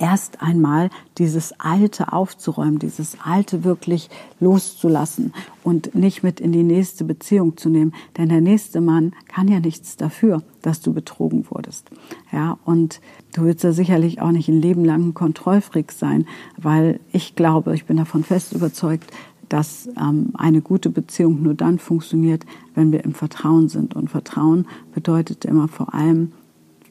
erst 0.00 0.42
einmal 0.42 0.90
dieses 1.18 1.52
Alte 1.60 2.12
aufzuräumen, 2.12 2.78
dieses 2.78 3.18
Alte 3.22 3.64
wirklich 3.64 4.08
loszulassen 4.40 5.34
und 5.62 5.94
nicht 5.94 6.22
mit 6.22 6.40
in 6.40 6.52
die 6.52 6.62
nächste 6.62 7.04
Beziehung 7.04 7.56
zu 7.56 7.68
nehmen. 7.68 7.92
Denn 8.16 8.30
der 8.30 8.40
nächste 8.40 8.80
Mann 8.80 9.12
kann 9.28 9.46
ja 9.46 9.60
nichts 9.60 9.96
dafür, 9.96 10.42
dass 10.62 10.80
du 10.80 10.94
betrogen 10.94 11.46
wurdest. 11.50 11.90
Ja, 12.32 12.58
und 12.64 13.00
du 13.34 13.44
wirst 13.44 13.62
ja 13.62 13.72
sicherlich 13.72 14.20
auch 14.22 14.32
nicht 14.32 14.48
ein 14.48 14.62
Leben 14.62 14.84
lang 14.84 15.08
ein 15.08 15.14
Kontrollfreak 15.14 15.92
sein, 15.92 16.26
weil 16.56 16.98
ich 17.12 17.36
glaube, 17.36 17.74
ich 17.74 17.84
bin 17.84 17.98
davon 17.98 18.24
fest 18.24 18.52
überzeugt, 18.54 19.12
dass 19.50 19.88
ähm, 20.00 20.30
eine 20.34 20.62
gute 20.62 20.88
Beziehung 20.88 21.42
nur 21.42 21.54
dann 21.54 21.78
funktioniert, 21.78 22.46
wenn 22.74 22.92
wir 22.92 23.04
im 23.04 23.14
Vertrauen 23.14 23.68
sind. 23.68 23.94
Und 23.94 24.08
Vertrauen 24.08 24.66
bedeutet 24.94 25.44
immer 25.44 25.68
vor 25.68 25.92
allem 25.92 26.32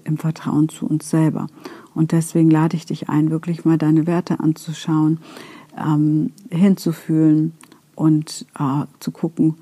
im 0.03 0.17
Vertrauen 0.17 0.69
zu 0.69 0.85
uns 0.85 1.09
selber. 1.09 1.47
Und 1.95 2.11
deswegen 2.11 2.51
lade 2.51 2.75
ich 2.75 2.85
dich 2.85 3.09
ein, 3.09 3.31
wirklich 3.31 3.65
mal 3.65 3.77
deine 3.77 4.05
Werte 4.05 4.39
anzuschauen, 4.39 5.19
ähm, 5.77 6.33
hinzufühlen 6.49 7.53
und 7.95 8.45
äh, 8.59 8.85
zu 8.99 9.11
gucken, 9.11 9.55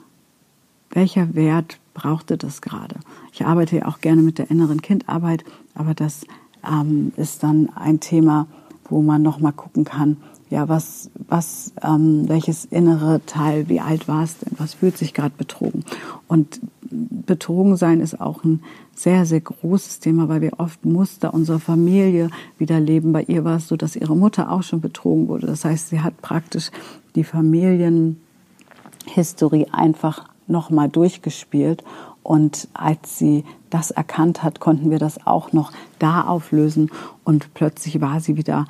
welcher 0.90 1.36
Wert 1.36 1.80
brauchte 1.94 2.38
das 2.38 2.62
gerade. 2.62 2.96
Ich 3.32 3.46
arbeite 3.46 3.78
ja 3.78 3.86
auch 3.86 4.02
gerne 4.02 4.22
mit 4.22 4.40
der 4.40 4.50
inneren 4.50 4.82
Kindarbeit, 4.82 5.44
aber 5.76 5.94
das 5.94 6.26
ähm, 6.68 7.12
ist 7.16 7.44
dann 7.44 7.70
ein 7.76 8.00
Thema, 8.00 8.48
wo 8.90 9.02
man 9.02 9.22
noch 9.22 9.40
mal 9.40 9.52
gucken 9.52 9.84
kann, 9.84 10.18
ja, 10.50 10.70
was, 10.70 11.10
was, 11.28 11.74
ähm, 11.84 12.30
welches 12.30 12.64
innere 12.66 13.22
Teil, 13.26 13.68
wie 13.70 13.82
alt 13.82 14.08
war 14.08 14.24
es 14.24 14.38
denn, 14.38 14.54
was 14.58 14.76
fühlt 14.76 14.98
sich 14.98 15.14
gerade 15.14 15.34
betrogen? 15.38 15.84
Und 16.28 16.62
betrogen 16.90 17.76
sein 17.76 18.00
ist 18.00 18.22
auch 18.22 18.44
ein 18.44 18.62
sehr, 18.96 19.26
sehr 19.26 19.42
großes 19.42 20.00
Thema, 20.00 20.30
weil 20.30 20.42
wir 20.42 20.60
oft 20.60 20.86
Muster 20.86 21.34
unserer 21.34 21.60
Familie 21.60 22.30
wiederleben. 22.58 23.12
Bei 23.12 23.24
ihr 23.24 23.44
war 23.44 23.58
es 23.58 23.68
so, 23.68 23.76
dass 23.76 23.96
ihre 23.96 24.16
Mutter 24.16 24.52
auch 24.52 24.64
schon 24.64 24.82
betrogen 24.82 25.28
wurde. 25.28 25.48
Das 25.48 25.66
heißt, 25.66 25.90
sie 25.90 26.02
hat 26.02 26.22
praktisch 26.22 26.72
die 27.16 27.24
Familienhistorie 27.24 29.68
einfach 29.72 30.30
nochmal 30.48 30.90
durchgespielt. 30.90 31.84
Und 32.24 32.68
als 32.74 33.20
sie 33.20 33.46
das 33.70 33.92
erkannt 33.92 34.44
hat, 34.44 34.60
konnten 34.60 34.90
wir 34.90 35.00
das 35.00 35.28
auch 35.28 35.54
noch 35.54 35.72
da 36.00 36.22
auflösen. 36.22 36.90
Und 37.24 37.54
plötzlich 37.54 38.02
war 38.02 38.20
sie 38.20 38.38
wieder 38.38 38.66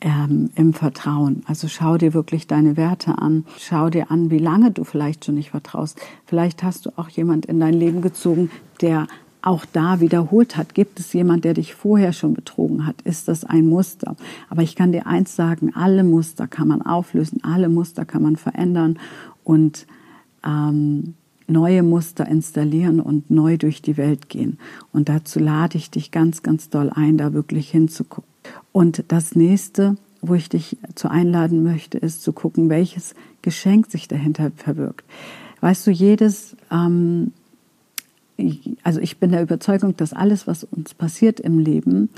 ähm, 0.00 0.50
im 0.54 0.72
Vertrauen. 0.72 1.42
Also 1.46 1.68
schau 1.68 1.98
dir 1.98 2.14
wirklich 2.14 2.46
deine 2.46 2.76
Werte 2.76 3.18
an. 3.18 3.44
Schau 3.58 3.90
dir 3.90 4.10
an, 4.10 4.30
wie 4.30 4.38
lange 4.38 4.70
du 4.70 4.84
vielleicht 4.84 5.24
schon 5.24 5.34
nicht 5.34 5.50
vertraust. 5.50 6.00
Vielleicht 6.26 6.62
hast 6.62 6.86
du 6.86 6.90
auch 6.96 7.08
jemand 7.08 7.46
in 7.46 7.60
dein 7.60 7.74
Leben 7.74 8.02
gezogen, 8.02 8.50
der 8.80 9.06
auch 9.42 9.64
da 9.64 10.00
wiederholt 10.00 10.56
hat. 10.56 10.74
Gibt 10.74 11.00
es 11.00 11.12
jemand, 11.12 11.44
der 11.44 11.54
dich 11.54 11.74
vorher 11.74 12.12
schon 12.12 12.34
betrogen 12.34 12.86
hat? 12.86 13.00
Ist 13.02 13.28
das 13.28 13.44
ein 13.44 13.66
Muster? 13.66 14.16
Aber 14.50 14.62
ich 14.62 14.76
kann 14.76 14.92
dir 14.92 15.06
eins 15.06 15.36
sagen, 15.36 15.74
alle 15.74 16.04
Muster 16.04 16.46
kann 16.46 16.68
man 16.68 16.82
auflösen, 16.82 17.42
alle 17.42 17.68
Muster 17.68 18.04
kann 18.04 18.22
man 18.22 18.36
verändern 18.36 18.98
und 19.44 19.86
ähm, 20.44 21.14
neue 21.46 21.82
Muster 21.82 22.26
installieren 22.26 23.00
und 23.00 23.30
neu 23.30 23.56
durch 23.56 23.80
die 23.80 23.96
Welt 23.96 24.28
gehen. 24.28 24.58
Und 24.92 25.08
dazu 25.08 25.38
lade 25.38 25.78
ich 25.78 25.90
dich 25.90 26.10
ganz, 26.10 26.42
ganz 26.42 26.68
doll 26.68 26.90
ein, 26.90 27.16
da 27.16 27.32
wirklich 27.32 27.70
hinzugucken. 27.70 28.28
Und 28.72 29.04
das 29.08 29.34
nächste, 29.34 29.96
wo 30.20 30.34
ich 30.34 30.48
dich 30.48 30.76
zu 30.94 31.10
einladen 31.10 31.62
möchte, 31.62 31.98
ist 31.98 32.22
zu 32.22 32.32
gucken, 32.32 32.68
welches 32.68 33.14
Geschenk 33.42 33.90
sich 33.90 34.08
dahinter 34.08 34.50
verbirgt. 34.56 35.04
Weißt 35.60 35.86
du, 35.86 35.90
jedes, 35.90 36.56
ähm, 36.70 37.32
also 38.82 39.00
ich 39.00 39.18
bin 39.18 39.32
der 39.32 39.42
Überzeugung, 39.42 39.96
dass 39.96 40.12
alles, 40.12 40.46
was 40.46 40.64
uns 40.64 40.94
passiert 40.94 41.40
im 41.40 41.58
Leben, 41.58 42.10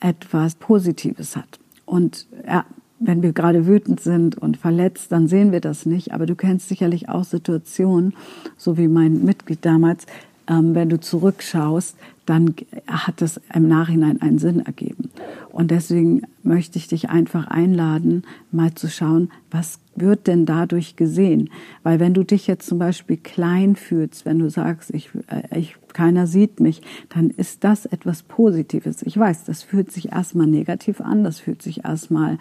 etwas 0.00 0.56
Positives 0.56 1.36
hat. 1.36 1.60
Und 1.86 2.26
ja, 2.46 2.64
wenn 2.98 3.22
wir 3.22 3.32
gerade 3.32 3.66
wütend 3.66 4.00
sind 4.00 4.38
und 4.38 4.56
verletzt, 4.56 5.10
dann 5.12 5.28
sehen 5.28 5.52
wir 5.52 5.60
das 5.60 5.86
nicht. 5.86 6.12
Aber 6.12 6.26
du 6.26 6.34
kennst 6.34 6.68
sicherlich 6.68 7.08
auch 7.08 7.24
Situationen, 7.24 8.14
so 8.56 8.76
wie 8.76 8.88
mein 8.88 9.24
Mitglied 9.24 9.64
damals, 9.64 10.06
ähm, 10.48 10.74
wenn 10.74 10.88
du 10.88 11.00
zurückschaust, 11.00 11.96
dann 12.26 12.54
hat 12.86 13.20
das 13.20 13.40
im 13.52 13.68
Nachhinein 13.68 14.22
einen 14.22 14.38
Sinn 14.38 14.60
ergeben. 14.60 15.10
Und 15.50 15.70
deswegen 15.70 16.22
möchte 16.42 16.78
ich 16.78 16.88
dich 16.88 17.10
einfach 17.10 17.46
einladen, 17.48 18.22
mal 18.50 18.74
zu 18.74 18.88
schauen, 18.88 19.30
was 19.50 19.80
wird 19.96 20.26
denn 20.26 20.46
dadurch 20.46 20.96
gesehen? 20.96 21.50
Weil 21.82 22.00
wenn 22.00 22.14
du 22.14 22.24
dich 22.24 22.46
jetzt 22.46 22.66
zum 22.66 22.78
Beispiel 22.78 23.18
klein 23.18 23.76
fühlst, 23.76 24.24
wenn 24.24 24.38
du 24.38 24.48
sagst, 24.48 24.94
ich, 24.94 25.10
äh, 25.28 25.58
ich, 25.58 25.76
keiner 25.92 26.26
sieht 26.26 26.60
mich, 26.60 26.80
dann 27.10 27.30
ist 27.30 27.64
das 27.64 27.86
etwas 27.86 28.22
Positives. 28.22 29.02
Ich 29.02 29.18
weiß, 29.18 29.44
das 29.44 29.62
fühlt 29.62 29.92
sich 29.92 30.12
erstmal 30.12 30.46
negativ 30.46 31.00
an, 31.00 31.24
das 31.24 31.38
fühlt 31.38 31.60
sich 31.60 31.84
erstmal 31.84 32.38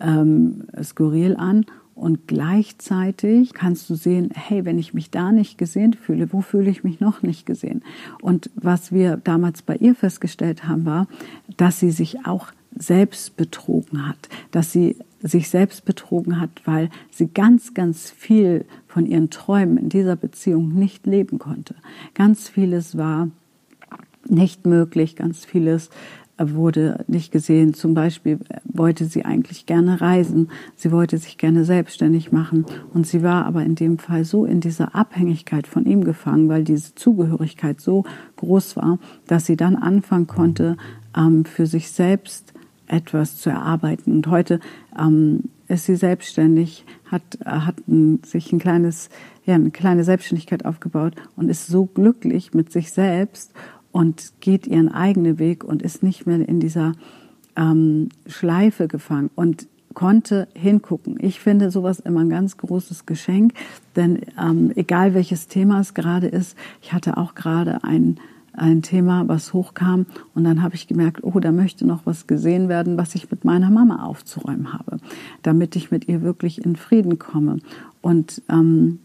ähm, 0.00 0.64
skurril 0.82 1.36
an 1.36 1.64
und 2.00 2.26
gleichzeitig 2.26 3.52
kannst 3.52 3.90
du 3.90 3.94
sehen, 3.94 4.30
hey, 4.34 4.64
wenn 4.64 4.78
ich 4.78 4.94
mich 4.94 5.10
da 5.10 5.32
nicht 5.32 5.58
gesehen 5.58 5.92
fühle, 5.92 6.32
wo 6.32 6.40
fühle 6.40 6.70
ich 6.70 6.82
mich 6.82 6.98
noch 6.98 7.22
nicht 7.22 7.44
gesehen? 7.44 7.82
Und 8.22 8.48
was 8.54 8.90
wir 8.90 9.18
damals 9.18 9.60
bei 9.60 9.76
ihr 9.76 9.94
festgestellt 9.94 10.66
haben, 10.66 10.86
war, 10.86 11.08
dass 11.58 11.78
sie 11.78 11.90
sich 11.90 12.24
auch 12.24 12.52
selbst 12.74 13.36
betrogen 13.36 14.08
hat, 14.08 14.30
dass 14.50 14.72
sie 14.72 14.96
sich 15.22 15.50
selbst 15.50 15.84
betrogen 15.84 16.40
hat, 16.40 16.50
weil 16.64 16.88
sie 17.10 17.26
ganz, 17.26 17.74
ganz 17.74 18.10
viel 18.10 18.64
von 18.88 19.04
ihren 19.04 19.28
Träumen 19.28 19.76
in 19.76 19.90
dieser 19.90 20.16
Beziehung 20.16 20.72
nicht 20.72 21.04
leben 21.04 21.38
konnte. 21.38 21.74
Ganz 22.14 22.48
vieles 22.48 22.96
war 22.96 23.28
nicht 24.26 24.64
möglich, 24.64 25.16
ganz 25.16 25.44
vieles 25.44 25.90
wurde 26.40 27.04
nicht 27.06 27.32
gesehen. 27.32 27.74
Zum 27.74 27.94
Beispiel 27.94 28.38
wollte 28.64 29.04
sie 29.04 29.24
eigentlich 29.24 29.66
gerne 29.66 30.00
reisen, 30.00 30.50
sie 30.76 30.90
wollte 30.90 31.18
sich 31.18 31.38
gerne 31.38 31.64
selbstständig 31.64 32.32
machen 32.32 32.66
und 32.94 33.06
sie 33.06 33.22
war 33.22 33.44
aber 33.44 33.62
in 33.62 33.74
dem 33.74 33.98
Fall 33.98 34.24
so 34.24 34.44
in 34.44 34.60
dieser 34.60 34.94
Abhängigkeit 34.94 35.66
von 35.66 35.84
ihm 35.84 36.04
gefangen, 36.04 36.48
weil 36.48 36.64
diese 36.64 36.94
Zugehörigkeit 36.94 37.80
so 37.80 38.04
groß 38.36 38.76
war, 38.76 38.98
dass 39.26 39.46
sie 39.46 39.56
dann 39.56 39.76
anfangen 39.76 40.26
konnte, 40.26 40.76
ähm, 41.16 41.44
für 41.44 41.66
sich 41.66 41.90
selbst 41.90 42.54
etwas 42.86 43.36
zu 43.36 43.50
erarbeiten. 43.50 44.12
Und 44.12 44.26
heute 44.26 44.60
ähm, 44.98 45.44
ist 45.68 45.86
sie 45.86 45.96
selbstständig, 45.96 46.84
hat, 47.06 47.22
hat 47.44 47.76
sich 48.24 48.52
ein 48.52 48.58
kleines, 48.58 49.08
ja, 49.44 49.54
eine 49.54 49.70
kleine 49.70 50.04
Selbstständigkeit 50.04 50.64
aufgebaut 50.64 51.14
und 51.36 51.48
ist 51.48 51.66
so 51.66 51.86
glücklich 51.86 52.54
mit 52.54 52.72
sich 52.72 52.92
selbst 52.92 53.52
und 53.92 54.32
geht 54.40 54.66
ihren 54.66 54.88
eigenen 54.88 55.38
Weg 55.38 55.64
und 55.64 55.82
ist 55.82 56.02
nicht 56.02 56.26
mehr 56.26 56.48
in 56.48 56.60
dieser 56.60 56.92
ähm, 57.56 58.08
Schleife 58.26 58.88
gefangen 58.88 59.30
und 59.34 59.66
konnte 59.94 60.46
hingucken. 60.54 61.16
Ich 61.20 61.40
finde 61.40 61.70
sowas 61.70 61.98
immer 62.00 62.20
ein 62.20 62.30
ganz 62.30 62.56
großes 62.56 63.06
Geschenk, 63.06 63.54
denn 63.96 64.20
ähm, 64.40 64.72
egal 64.76 65.14
welches 65.14 65.48
Thema 65.48 65.80
es 65.80 65.94
gerade 65.94 66.28
ist, 66.28 66.56
ich 66.80 66.92
hatte 66.92 67.16
auch 67.16 67.34
gerade 67.34 67.82
ein 67.84 68.18
ein 68.52 68.82
Thema, 68.82 69.28
was 69.28 69.52
hochkam 69.52 70.06
und 70.34 70.44
dann 70.44 70.62
habe 70.62 70.74
ich 70.74 70.86
gemerkt, 70.86 71.22
oh, 71.22 71.38
da 71.40 71.52
möchte 71.52 71.86
noch 71.86 72.04
was 72.04 72.26
gesehen 72.26 72.68
werden, 72.68 72.98
was 72.98 73.14
ich 73.14 73.30
mit 73.30 73.44
meiner 73.44 73.70
Mama 73.70 74.04
aufzuräumen 74.04 74.72
habe, 74.72 74.98
damit 75.42 75.76
ich 75.76 75.90
mit 75.90 76.08
ihr 76.08 76.22
wirklich 76.22 76.64
in 76.64 76.76
Frieden 76.76 77.18
komme. 77.18 77.58
Und 78.02 78.42
ähm, 78.48 78.98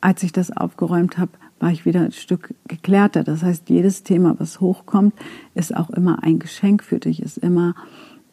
als 0.00 0.22
ich 0.22 0.32
das 0.32 0.56
aufgeräumt 0.56 1.18
habe, 1.18 1.32
war 1.64 1.72
ich 1.72 1.86
wieder 1.86 2.02
ein 2.02 2.12
Stück 2.12 2.54
geklärter. 2.68 3.24
Das 3.24 3.42
heißt, 3.42 3.70
jedes 3.70 4.02
Thema, 4.02 4.38
was 4.38 4.60
hochkommt, 4.60 5.14
ist 5.54 5.74
auch 5.74 5.88
immer 5.88 6.22
ein 6.22 6.38
Geschenk 6.38 6.84
für 6.84 6.98
dich, 6.98 7.22
ist 7.22 7.38
immer 7.38 7.74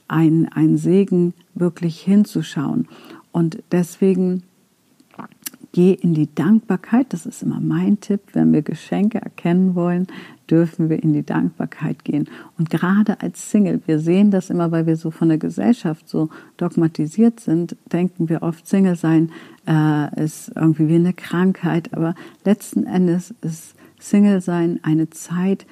ein, 0.10 0.50
ein 0.52 0.76
Segen, 0.76 1.34
wirklich 1.56 2.02
hinzuschauen. 2.02 2.90
Und 3.32 3.64
deswegen 3.72 4.44
geh 5.72 5.94
in 5.94 6.14
die 6.14 6.28
Dankbarkeit. 6.36 7.14
Das 7.14 7.26
ist 7.26 7.42
immer 7.42 7.62
mein 7.62 8.02
Tipp. 8.02 8.20
Wenn 8.34 8.52
wir 8.52 8.64
Geschenke 8.64 9.22
erkennen 9.22 9.76
wollen, 9.76 10.08
dürfen 10.52 10.90
wir 10.90 11.02
in 11.02 11.14
die 11.14 11.26
Dankbarkeit 11.26 12.04
gehen. 12.04 12.30
Und 12.58 12.70
gerade 12.70 13.22
als 13.22 13.50
Single, 13.50 13.82
wir 13.86 14.00
sehen 14.00 14.30
das 14.30 14.50
immer, 14.50 14.72
weil 14.72 14.86
wir 14.86 14.98
so 14.98 15.10
von 15.10 15.30
der 15.30 15.38
Gesellschaft 15.38 16.10
so 16.10 16.30
dogmatisiert 16.58 17.40
sind, 17.40 17.78
denken 17.92 18.28
wir 18.28 18.44
oft, 18.44 18.68
Single 18.68 18.98
sein 18.98 19.32
äh, 19.66 20.24
ist 20.24 20.52
irgendwie 20.56 20.90
wie 20.90 20.96
eine 20.96 21.14
Krankheit. 21.14 21.94
Aber 21.94 22.14
letzten 22.44 22.86
Endes 22.86 23.34
ist 23.42 23.76
Single 23.98 24.42
sein 24.42 24.80
eine 24.84 25.10
Zeit, 25.10 25.66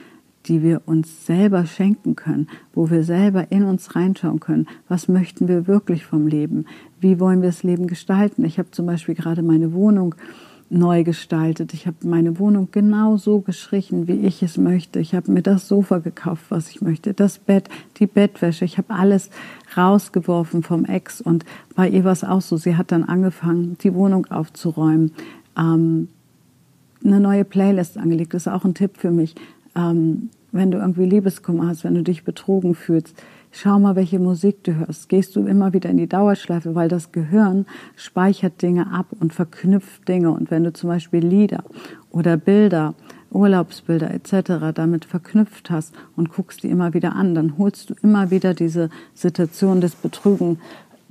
die 0.45 0.63
wir 0.63 0.81
uns 0.85 1.25
selber 1.25 1.65
schenken 1.65 2.15
können, 2.15 2.47
wo 2.73 2.89
wir 2.89 3.03
selber 3.03 3.51
in 3.51 3.63
uns 3.63 3.95
reinschauen 3.95 4.39
können. 4.39 4.67
Was 4.87 5.07
möchten 5.07 5.47
wir 5.47 5.67
wirklich 5.67 6.05
vom 6.05 6.27
Leben? 6.27 6.65
Wie 7.01 7.19
wollen 7.19 7.41
wir 7.41 7.49
das 7.49 7.63
Leben 7.63 7.87
gestalten? 7.87 8.45
Ich 8.45 8.57
habe 8.57 8.71
zum 8.71 8.85
Beispiel 8.85 9.15
gerade 9.15 9.43
meine 9.43 9.73
Wohnung 9.73 10.15
neu 10.69 11.03
gestaltet. 11.03 11.73
Ich 11.73 11.87
habe 11.87 11.97
meine 12.03 12.39
Wohnung 12.39 12.69
genau 12.71 13.17
so 13.17 13.39
gestrichen, 13.39 14.07
wie 14.07 14.25
ich 14.25 14.43
es 14.43 14.57
möchte. 14.57 14.99
Ich 14.99 15.15
habe 15.15 15.31
mir 15.31 15.41
das 15.41 15.67
Sofa 15.67 15.97
gekauft, 15.97 16.45
was 16.49 16.69
ich 16.69 16.81
möchte, 16.81 17.13
das 17.13 17.39
Bett, 17.39 17.69
die 17.97 18.05
Bettwäsche. 18.05 18.65
Ich 18.65 18.77
habe 18.77 18.93
alles 18.93 19.29
rausgeworfen 19.75 20.61
vom 20.61 20.85
Ex 20.85 21.21
und 21.21 21.43
bei 21.75 21.89
ihr 21.89 22.03
war 22.03 22.11
es 22.11 22.23
auch 22.23 22.41
so. 22.41 22.57
Sie 22.57 22.75
hat 22.75 22.91
dann 22.91 23.03
angefangen, 23.03 23.77
die 23.81 23.93
Wohnung 23.93 24.27
aufzuräumen. 24.27 25.11
Ähm, 25.57 26.09
eine 27.03 27.19
neue 27.19 27.45
Playlist 27.45 27.97
angelegt. 27.97 28.33
Das 28.33 28.43
ist 28.43 28.51
auch 28.51 28.65
ein 28.65 28.73
Tipp 28.73 28.97
für 28.97 29.11
mich. 29.11 29.35
Ähm, 29.75 30.29
wenn 30.51 30.71
du 30.71 30.77
irgendwie 30.77 31.05
Liebeskummer 31.05 31.67
hast, 31.67 31.83
wenn 31.83 31.95
du 31.95 32.03
dich 32.03 32.23
betrogen 32.23 32.75
fühlst, 32.75 33.15
schau 33.51 33.79
mal, 33.79 33.95
welche 33.95 34.19
Musik 34.19 34.63
du 34.63 34.75
hörst. 34.75 35.09
Gehst 35.09 35.35
du 35.35 35.45
immer 35.45 35.73
wieder 35.73 35.89
in 35.89 35.97
die 35.97 36.07
Dauerschleife, 36.07 36.75
weil 36.75 36.87
das 36.87 37.11
Gehirn 37.11 37.65
speichert 37.95 38.61
Dinge 38.61 38.91
ab 38.91 39.07
und 39.19 39.33
verknüpft 39.33 40.07
Dinge. 40.07 40.31
Und 40.31 40.51
wenn 40.51 40.63
du 40.63 40.73
zum 40.73 40.89
Beispiel 40.89 41.25
Lieder 41.25 41.63
oder 42.11 42.37
Bilder, 42.37 42.93
Urlaubsbilder 43.31 44.11
etc. 44.11 44.73
damit 44.73 45.05
verknüpft 45.05 45.69
hast 45.69 45.93
und 46.15 46.31
guckst 46.31 46.63
die 46.63 46.69
immer 46.69 46.93
wieder 46.93 47.15
an, 47.15 47.35
dann 47.35 47.57
holst 47.57 47.89
du 47.89 47.95
immer 48.01 48.31
wieder 48.31 48.53
diese 48.53 48.89
Situation 49.13 49.81
des 49.81 49.95
Betrügen, 49.95 50.59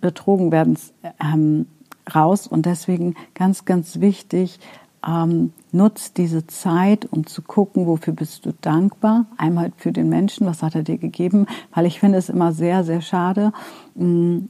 Betrogenwerdens 0.00 0.92
ähm, 1.20 1.66
raus. 2.14 2.46
Und 2.46 2.66
deswegen 2.66 3.14
ganz, 3.34 3.64
ganz 3.64 4.00
wichtig, 4.00 4.58
ähm, 5.06 5.52
nutzt 5.72 6.16
diese 6.16 6.46
Zeit, 6.46 7.06
um 7.10 7.26
zu 7.26 7.42
gucken, 7.42 7.86
wofür 7.86 8.12
bist 8.12 8.46
du 8.46 8.52
dankbar. 8.60 9.26
Einmal 9.36 9.72
für 9.76 9.92
den 9.92 10.08
Menschen, 10.08 10.46
was 10.46 10.62
hat 10.62 10.74
er 10.74 10.82
dir 10.82 10.98
gegeben, 10.98 11.46
weil 11.74 11.86
ich 11.86 12.00
finde 12.00 12.18
es 12.18 12.28
immer 12.28 12.52
sehr, 12.52 12.84
sehr 12.84 13.00
schade, 13.00 13.52
mh, 13.94 14.06
mm, 14.06 14.48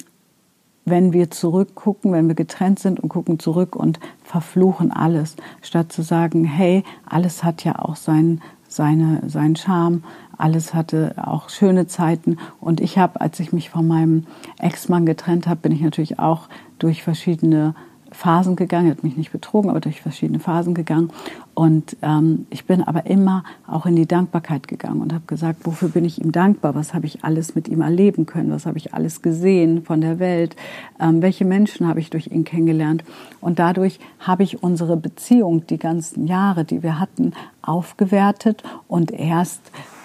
wenn 0.91 1.13
wir 1.13 1.31
zurückgucken, 1.31 2.13
wenn 2.13 2.29
wir 2.29 2.35
getrennt 2.35 2.79
sind 2.79 2.99
und 2.99 3.11
gucken 3.11 3.39
zurück 3.39 3.77
und 3.77 4.01
verfluchen 4.25 4.91
alles, 4.91 5.37
statt 5.61 5.93
zu 5.93 6.01
sagen, 6.01 6.45
hey, 6.45 6.83
alles 7.05 7.45
hat 7.45 7.63
ja 7.63 7.79
auch 7.79 7.97
sein, 7.97 8.41
seine, 8.69 9.29
seinen 9.29 9.57
Charme, 9.57 10.03
alles 10.37 10.75
hatte 10.75 11.15
auch 11.17 11.49
schöne 11.49 11.87
Zeiten. 11.87 12.39
Und 12.61 12.81
ich 12.81 12.97
habe, 12.97 13.21
als 13.21 13.41
ich 13.41 13.53
mich 13.53 13.71
von 13.71 13.87
meinem 13.87 14.25
Ex-Mann 14.59 15.05
getrennt 15.05 15.47
habe, 15.47 15.61
bin 15.61 15.73
ich 15.73 15.81
natürlich 15.81 16.19
auch 16.19 16.49
durch 16.79 17.03
verschiedene 17.03 17.75
Phasen 18.11 18.57
gegangen, 18.57 18.91
hat 18.91 19.05
mich 19.05 19.17
nicht 19.17 19.33
betrogen, 19.33 19.71
aber 19.71 19.81
durch 19.81 20.01
verschiedene 20.01 20.41
Phasen 20.41 20.75
gegangen. 20.75 21.11
Und 21.55 21.97
ähm, 22.03 22.47
ich 22.51 22.65
bin 22.65 22.83
aber 22.83 23.07
immer 23.07 23.45
auch 23.67 23.87
in 23.87 23.97
die 23.97 24.07
Dankbarkeit 24.07 24.69
gegangen 24.69 25.01
und 25.01 25.13
habe 25.13 25.25
gesagt, 25.27 25.61
wofür 25.65 25.89
bin 25.89 26.05
ich 26.05 26.23
ihm 26.23 26.33
dankbar? 26.33 26.75
Was 26.75 26.95
habe 26.95 27.07
ich 27.07 27.25
alles 27.25 27.55
mit 27.55 27.69
ihm 27.69 27.81
erleben 27.81 28.27
können? 28.27 28.51
Was 28.51 28.67
habe 28.67 28.79
ich 28.79 28.95
alles 28.95 29.23
gesehen 29.23 29.83
von 29.83 30.01
der 30.01 30.19
Welt? 30.19 30.57
Ähm, 31.01 31.21
welche 31.23 31.45
Menschen 31.45 31.87
habe 31.87 32.01
ich 32.01 32.11
durch 32.11 32.29
ihn 32.29 32.45
kennengelernt? 32.45 33.05
Und 33.41 33.59
dadurch 33.59 33.99
habe 34.21 34.43
ich 34.43 34.63
unsere 34.63 34.97
Beziehung, 34.97 35.67
die 35.67 35.79
ganzen 35.79 36.27
Jahre, 36.27 36.65
die 36.65 36.83
wir 36.83 36.99
hatten, 36.99 37.33
aufgewertet 37.63 38.63
und 38.87 39.11
erst 39.11 39.61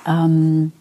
ähm, 0.06 0.72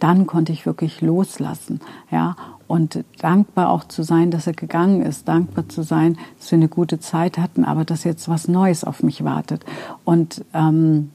dann 0.00 0.26
konnte 0.26 0.52
ich 0.52 0.66
wirklich 0.66 1.00
loslassen, 1.02 1.80
ja, 2.10 2.34
und 2.70 3.04
dankbar 3.18 3.68
auch 3.68 3.82
zu 3.82 4.04
sein, 4.04 4.30
dass 4.30 4.46
er 4.46 4.52
gegangen 4.52 5.02
ist, 5.02 5.26
dankbar 5.26 5.68
zu 5.68 5.82
sein, 5.82 6.16
dass 6.38 6.52
wir 6.52 6.56
eine 6.56 6.68
gute 6.68 7.00
Zeit 7.00 7.36
hatten, 7.36 7.64
aber 7.64 7.84
dass 7.84 8.04
jetzt 8.04 8.28
was 8.28 8.46
Neues 8.46 8.84
auf 8.84 9.02
mich 9.02 9.24
wartet. 9.24 9.64
Und 10.04 10.44
ähm, 10.54 11.10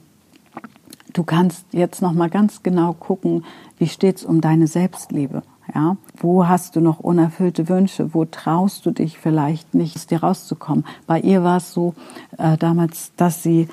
du 1.14 1.24
kannst 1.24 1.64
jetzt 1.72 2.02
noch 2.02 2.12
mal 2.12 2.28
ganz 2.28 2.62
genau 2.62 2.92
gucken, 2.92 3.42
wie 3.78 3.88
steht's 3.88 4.22
um 4.22 4.42
deine 4.42 4.66
Selbstliebe. 4.66 5.42
Ja, 5.74 5.96
wo 6.18 6.46
hast 6.46 6.76
du 6.76 6.80
noch 6.82 7.00
unerfüllte 7.00 7.70
Wünsche? 7.70 8.12
Wo 8.12 8.26
traust 8.26 8.84
du 8.84 8.90
dich 8.90 9.18
vielleicht 9.18 9.74
nicht, 9.74 9.96
aus 9.96 10.06
dir 10.06 10.22
rauszukommen? 10.22 10.84
Bei 11.06 11.18
ihr 11.18 11.42
war 11.42 11.56
es 11.56 11.72
so 11.72 11.94
äh, 12.36 12.58
damals, 12.58 13.12
dass 13.16 13.42
sie 13.42 13.66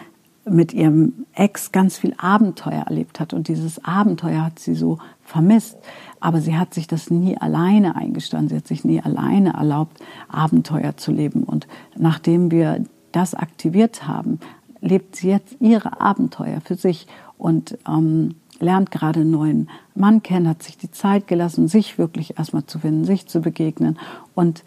mit 0.45 0.73
ihrem 0.73 1.25
Ex 1.33 1.71
ganz 1.71 1.97
viel 1.97 2.15
Abenteuer 2.17 2.83
erlebt 2.87 3.19
hat 3.19 3.33
und 3.33 3.47
dieses 3.47 3.83
Abenteuer 3.83 4.43
hat 4.45 4.59
sie 4.59 4.75
so 4.75 4.99
vermisst. 5.23 5.77
Aber 6.23 6.39
sie 6.39 6.55
hat 6.55 6.73
sich 6.73 6.87
das 6.87 7.09
nie 7.09 7.37
alleine 7.37 7.97
eingestanden. 7.97 8.47
Sie 8.47 8.55
hat 8.55 8.65
sich 8.65 8.85
nie 8.85 9.01
alleine 9.01 9.55
erlaubt, 9.55 10.01
Abenteuer 10.29 10.95
zu 10.95 11.11
leben. 11.11 11.43
Und 11.43 11.67
nachdem 11.97 12.49
wir 12.49 12.85
das 13.11 13.35
aktiviert 13.35 14.07
haben, 14.07 14.39
lebt 14.79 15.17
sie 15.17 15.27
jetzt 15.27 15.57
ihre 15.59 15.99
Abenteuer 15.99 16.61
für 16.61 16.75
sich 16.75 17.07
und 17.37 17.77
ähm, 17.85 18.35
lernt 18.61 18.89
gerade 18.89 19.19
einen 19.19 19.31
neuen 19.31 19.69
Mann 19.95 20.23
kennen, 20.23 20.47
hat 20.47 20.63
sich 20.63 20.77
die 20.77 20.91
Zeit 20.91 21.27
gelassen, 21.27 21.67
sich 21.67 21.97
wirklich 21.97 22.37
erstmal 22.37 22.65
zu 22.65 22.79
finden, 22.79 23.03
sich 23.03 23.27
zu 23.27 23.41
begegnen 23.41 23.99
und 24.33 24.63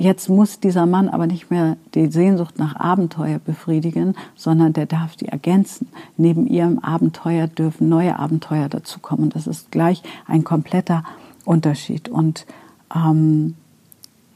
Jetzt 0.00 0.28
muss 0.28 0.60
dieser 0.60 0.86
Mann 0.86 1.08
aber 1.08 1.26
nicht 1.26 1.50
mehr 1.50 1.76
die 1.94 2.06
Sehnsucht 2.06 2.56
nach 2.56 2.76
Abenteuer 2.76 3.40
befriedigen, 3.40 4.14
sondern 4.36 4.72
der 4.72 4.86
darf 4.86 5.16
die 5.16 5.26
ergänzen. 5.26 5.88
Neben 6.16 6.46
ihrem 6.46 6.78
Abenteuer 6.78 7.48
dürfen 7.48 7.88
neue 7.88 8.16
Abenteuer 8.16 8.68
dazukommen. 8.68 9.30
Das 9.30 9.48
ist 9.48 9.72
gleich 9.72 10.04
ein 10.26 10.44
kompletter 10.44 11.02
Unterschied. 11.44 12.08
Und 12.08 12.46
ähm, 12.94 13.56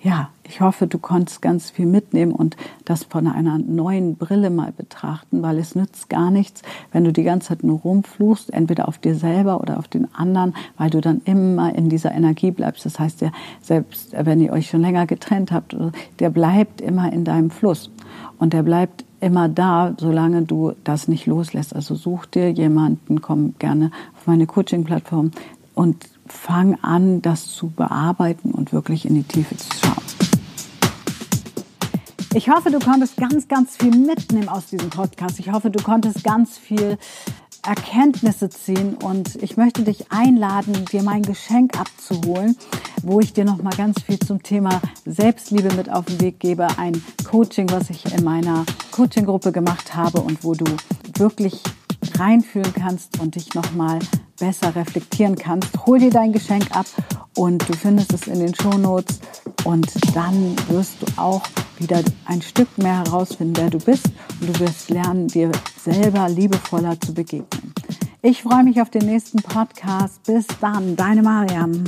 ja, 0.02 0.30
ich 0.42 0.60
hoffe, 0.60 0.88
du 0.88 0.98
konntest 0.98 1.40
ganz 1.42 1.70
viel 1.70 1.86
mitnehmen 1.86 2.32
und 2.32 2.56
das 2.84 3.04
von 3.04 3.28
einer 3.28 3.58
neuen 3.58 4.16
Brille 4.16 4.50
mal 4.50 4.72
betrachten, 4.72 5.42
weil 5.42 5.58
es 5.58 5.76
nützt 5.76 6.08
gar 6.08 6.32
nichts, 6.32 6.62
wenn 6.90 7.04
du 7.04 7.12
die 7.12 7.22
ganze 7.22 7.48
Zeit 7.48 7.62
nur 7.62 7.78
rumfluchst, 7.80 8.52
entweder 8.52 8.88
auf 8.88 8.98
dir 8.98 9.14
selber 9.14 9.60
oder 9.60 9.78
auf 9.78 9.86
den 9.86 10.12
anderen, 10.12 10.54
weil 10.76 10.90
du 10.90 11.00
dann 11.00 11.22
immer 11.24 11.72
in 11.74 11.88
dieser 11.88 12.12
Energie 12.12 12.50
bleibst. 12.50 12.84
Das 12.84 12.98
heißt, 12.98 13.20
der, 13.20 13.32
selbst 13.60 14.12
wenn 14.18 14.40
ihr 14.40 14.52
euch 14.52 14.68
schon 14.68 14.80
länger 14.80 15.06
getrennt 15.06 15.52
habt, 15.52 15.76
der 16.18 16.30
bleibt 16.30 16.80
immer 16.80 17.12
in 17.12 17.24
deinem 17.24 17.50
Fluss 17.50 17.90
und 18.38 18.52
der 18.52 18.64
bleibt 18.64 19.04
immer 19.20 19.48
da, 19.48 19.94
solange 19.98 20.42
du 20.42 20.72
das 20.82 21.06
nicht 21.06 21.26
loslässt. 21.26 21.76
Also 21.76 21.94
such 21.94 22.26
dir 22.26 22.50
jemanden, 22.50 23.22
komm 23.22 23.54
gerne 23.60 23.92
auf 24.16 24.26
meine 24.26 24.46
Coaching-Plattform 24.46 25.30
und 25.74 26.12
fang 26.26 26.78
an, 26.82 27.22
das 27.22 27.46
zu 27.46 27.68
bearbeiten 27.68 28.52
und 28.52 28.72
wirklich 28.72 29.06
in 29.06 29.14
die 29.14 29.22
Tiefe 29.22 29.56
zu 29.56 29.68
schauen. 29.78 29.92
Ich 32.35 32.48
hoffe, 32.48 32.70
du 32.70 32.78
konntest 32.78 33.18
ganz, 33.18 33.46
ganz 33.46 33.76
viel 33.76 33.94
mitnehmen 33.94 34.48
aus 34.48 34.66
diesem 34.66 34.88
Podcast. 34.88 35.38
Ich 35.38 35.52
hoffe, 35.52 35.70
du 35.70 35.82
konntest 35.82 36.24
ganz 36.24 36.56
viel 36.56 36.96
Erkenntnisse 37.64 38.48
ziehen 38.48 38.94
und 38.94 39.37
ich 39.42 39.56
möchte 39.56 39.82
dich 39.82 40.11
einladen, 40.11 40.85
dir 40.90 41.02
mein 41.02 41.22
Geschenk 41.22 41.78
abzuholen, 41.78 42.56
wo 43.02 43.20
ich 43.20 43.35
dir 43.35 43.44
noch 43.44 43.62
mal 43.62 43.74
ganz 43.76 44.02
viel 44.02 44.18
zum 44.18 44.42
Thema 44.42 44.80
Selbstliebe 45.04 45.72
mit 45.74 45.90
auf 45.90 46.06
den 46.06 46.20
Weg 46.20 46.40
gebe, 46.40 46.66
ein 46.78 47.02
Coaching, 47.24 47.70
was 47.70 47.90
ich 47.90 48.12
in 48.12 48.24
meiner 48.24 48.64
Coaching-Gruppe 48.90 49.52
gemacht 49.52 49.94
habe 49.94 50.20
und 50.22 50.42
wo 50.42 50.54
du 50.54 50.64
wirklich 51.18 51.62
reinfühlen 52.18 52.72
kannst 52.74 53.20
und 53.20 53.35
dich 53.37 53.54
noch 53.54 53.72
mal 53.74 53.98
besser 54.42 54.74
reflektieren 54.74 55.37
kannst. 55.37 55.87
Hol 55.87 56.00
dir 56.00 56.11
dein 56.11 56.33
Geschenk 56.33 56.74
ab 56.74 56.87
und 57.37 57.66
du 57.68 57.74
findest 57.74 58.12
es 58.12 58.26
in 58.26 58.40
den 58.40 58.52
Shownotes 58.52 59.20
und 59.62 59.87
dann 60.16 60.57
wirst 60.68 60.96
du 61.00 61.07
auch 61.16 61.42
wieder 61.78 62.02
ein 62.24 62.42
Stück 62.42 62.66
mehr 62.76 63.05
herausfinden, 63.05 63.55
wer 63.57 63.70
du 63.70 63.78
bist 63.78 64.07
und 64.40 64.48
du 64.48 64.59
wirst 64.59 64.90
lernen, 64.90 65.28
dir 65.28 65.52
selber 65.81 66.28
liebevoller 66.28 67.00
zu 67.00 67.14
begegnen. 67.14 67.72
Ich 68.20 68.42
freue 68.42 68.64
mich 68.64 68.83
auf 68.83 68.90
den 68.90 69.07
nächsten 69.07 69.40
Podcast. 69.42 70.24
Bis 70.24 70.46
dann, 70.61 70.96
deine 70.96 71.22
Mariam. 71.22 71.85